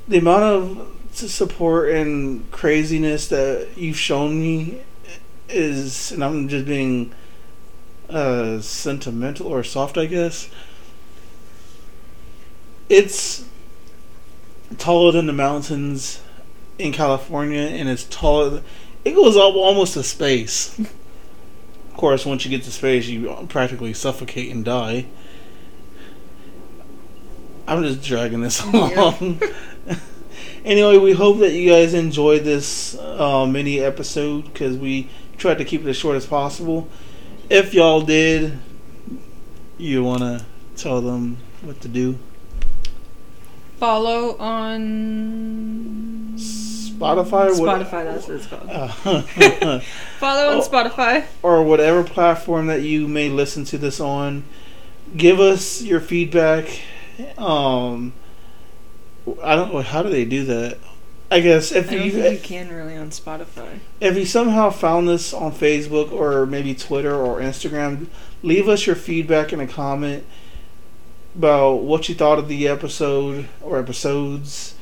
the 0.08 0.18
amount 0.18 0.44
of 0.44 0.94
support 1.12 1.90
and 1.90 2.50
craziness 2.52 3.28
that 3.28 3.70
you've 3.76 3.98
shown 3.98 4.40
me 4.40 4.82
is, 5.50 6.12
and 6.12 6.24
I'm 6.24 6.48
just 6.48 6.66
being 6.66 7.14
uh, 8.10 8.60
sentimental 8.62 9.48
or 9.48 9.64
soft, 9.64 9.98
I 9.98 10.06
guess. 10.06 10.50
It's 12.90 13.46
taller 14.78 15.12
than 15.12 15.28
the 15.28 15.34
mountains 15.34 16.22
in 16.78 16.92
California, 16.92 17.62
and 17.62 17.88
it's 17.88 18.04
taller. 18.06 18.62
It 19.06 19.16
goes 19.16 19.36
up 19.36 19.56
almost 19.56 19.94
to 19.94 20.04
space. 20.04 20.80
Of 22.04 22.08
course, 22.10 22.26
once 22.26 22.44
you 22.44 22.52
get 22.52 22.64
to 22.64 22.72
space, 22.72 23.08
you 23.08 23.48
practically 23.48 23.94
suffocate 23.94 24.52
and 24.52 24.66
die. 24.66 25.06
I'm 27.66 27.82
just 27.82 28.04
dragging 28.04 28.42
this 28.42 28.62
along. 28.66 29.42
anyway, 30.66 30.98
we 30.98 31.14
hope 31.14 31.40
that 31.40 31.54
you 31.54 31.70
guys 31.70 31.94
enjoyed 31.94 32.44
this 32.44 32.98
uh, 32.98 33.46
mini 33.46 33.80
episode 33.80 34.52
because 34.52 34.76
we 34.76 35.08
tried 35.38 35.60
to 35.60 35.64
keep 35.64 35.86
it 35.86 35.88
as 35.88 35.96
short 35.96 36.18
as 36.18 36.26
possible. 36.26 36.90
If 37.50 37.74
y'all 37.74 38.02
did, 38.02 38.60
you 39.78 40.04
want 40.04 40.24
to 40.24 40.44
tell 40.76 41.00
them 41.00 41.38
what 41.62 41.80
to 41.80 41.88
do. 41.88 42.20
Follow 43.78 44.36
on 44.40 46.38
Spotify, 46.98 47.60
what- 47.60 47.82
Spotify, 47.82 48.04
that's 48.06 48.28
what 48.28 48.38
it's 48.38 48.46
called. 48.48 48.70
Uh, 48.70 49.80
Follow 50.20 50.50
on 50.52 50.58
Oh. 50.58 50.62
Spotify. 50.62 51.26
or 51.42 51.64
whatever 51.64 52.04
platform 52.04 52.68
that 52.68 52.82
you 52.82 53.08
may 53.08 53.30
listen 53.30 53.66
to 53.66 53.78
this 53.78 54.00
on. 54.00 54.44
Give 55.16 55.40
us 55.40 55.82
your 55.82 56.00
feedback. 56.00 56.66
Um, 57.38 58.14
I 59.44 59.56
don't 59.56 59.74
know 59.74 59.82
how 59.82 60.04
do 60.04 60.10
they 60.10 60.26
do 60.26 60.46
that. 60.46 60.78
I 61.32 61.40
guess 61.40 61.72
if 61.72 61.92
I 61.92 61.96
you 61.96 62.24
you 62.30 62.38
can 62.40 62.70
really 62.70 62.96
on 62.96 63.10
Spotify. 63.10 63.80
if 64.00 64.16
you 64.16 64.26
somehow 64.26 64.70
found 64.70 65.08
this 65.08 65.34
on 65.34 65.52
Facebook 65.52 66.12
or 66.12 66.46
maybe 66.46 66.76
Twitter 66.76 67.16
or 67.16 67.40
Instagram, 67.40 68.06
leave 68.44 68.70
us 68.70 68.86
your 68.86 68.96
feedback 68.96 69.52
in 69.52 69.60
a 69.60 69.66
comment 69.68 70.26
about 71.36 71.78
what 71.82 72.08
you 72.08 72.14
thought 72.14 72.38
of 72.38 72.48
the 72.48 72.68
episode 72.68 73.48
or 73.62 73.80
episodes, 73.80 74.76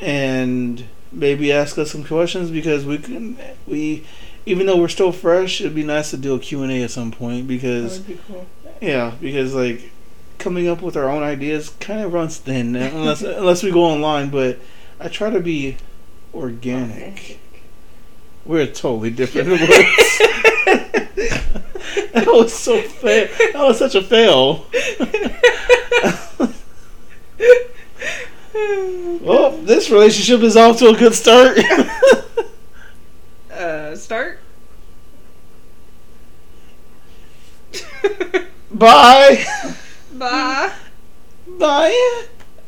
and 0.00 0.84
maybe 1.12 1.52
ask 1.52 1.78
us 1.78 1.90
some 1.92 2.04
questions 2.04 2.50
because 2.50 2.84
we 2.84 2.98
can 2.98 3.38
we 3.66 4.04
even 4.46 4.66
though 4.66 4.76
we're 4.76 4.88
still 4.88 5.12
fresh, 5.12 5.60
it'd 5.60 5.74
be 5.74 5.84
nice 5.84 6.10
to 6.10 6.16
do 6.16 6.34
a 6.34 6.38
Q 6.38 6.62
and 6.62 6.72
A 6.72 6.82
at 6.82 6.90
some 6.90 7.10
point 7.10 7.46
That 7.46 7.54
because 7.54 7.98
would 7.98 8.06
be 8.06 8.18
cool. 8.26 8.46
yeah, 8.80 9.12
because 9.20 9.54
like 9.54 9.90
coming 10.38 10.68
up 10.68 10.80
with 10.80 10.96
our 10.96 11.08
own 11.10 11.22
ideas 11.22 11.70
kind 11.80 12.00
of 12.00 12.12
runs 12.12 12.38
thin 12.38 12.74
uh, 12.76 12.90
unless 12.94 13.22
unless 13.40 13.62
we 13.62 13.70
go 13.70 13.84
online. 13.84 14.30
But 14.30 14.58
I 15.00 15.08
try 15.08 15.30
to 15.30 15.40
be 15.40 15.76
organic. 16.34 17.38
We're 18.44 18.66
totally 18.66 19.10
different. 19.10 19.48
words. 19.50 19.68
that 22.14 22.24
was 22.26 22.52
so 22.54 22.80
fail. 22.80 23.28
That 23.52 23.62
was 23.62 23.78
such 23.78 23.94
a 23.94 24.02
fail. 24.02 24.66
well, 29.22 29.56
this 29.62 29.90
relationship 29.90 30.42
is 30.42 30.56
off 30.56 30.78
to 30.78 30.88
a 30.88 30.96
good 30.96 31.14
start. 31.14 31.58
uh, 33.50 33.96
start. 33.96 34.40
Bye. 38.70 39.44
Bye. 40.12 40.72
Bye. 41.58 42.28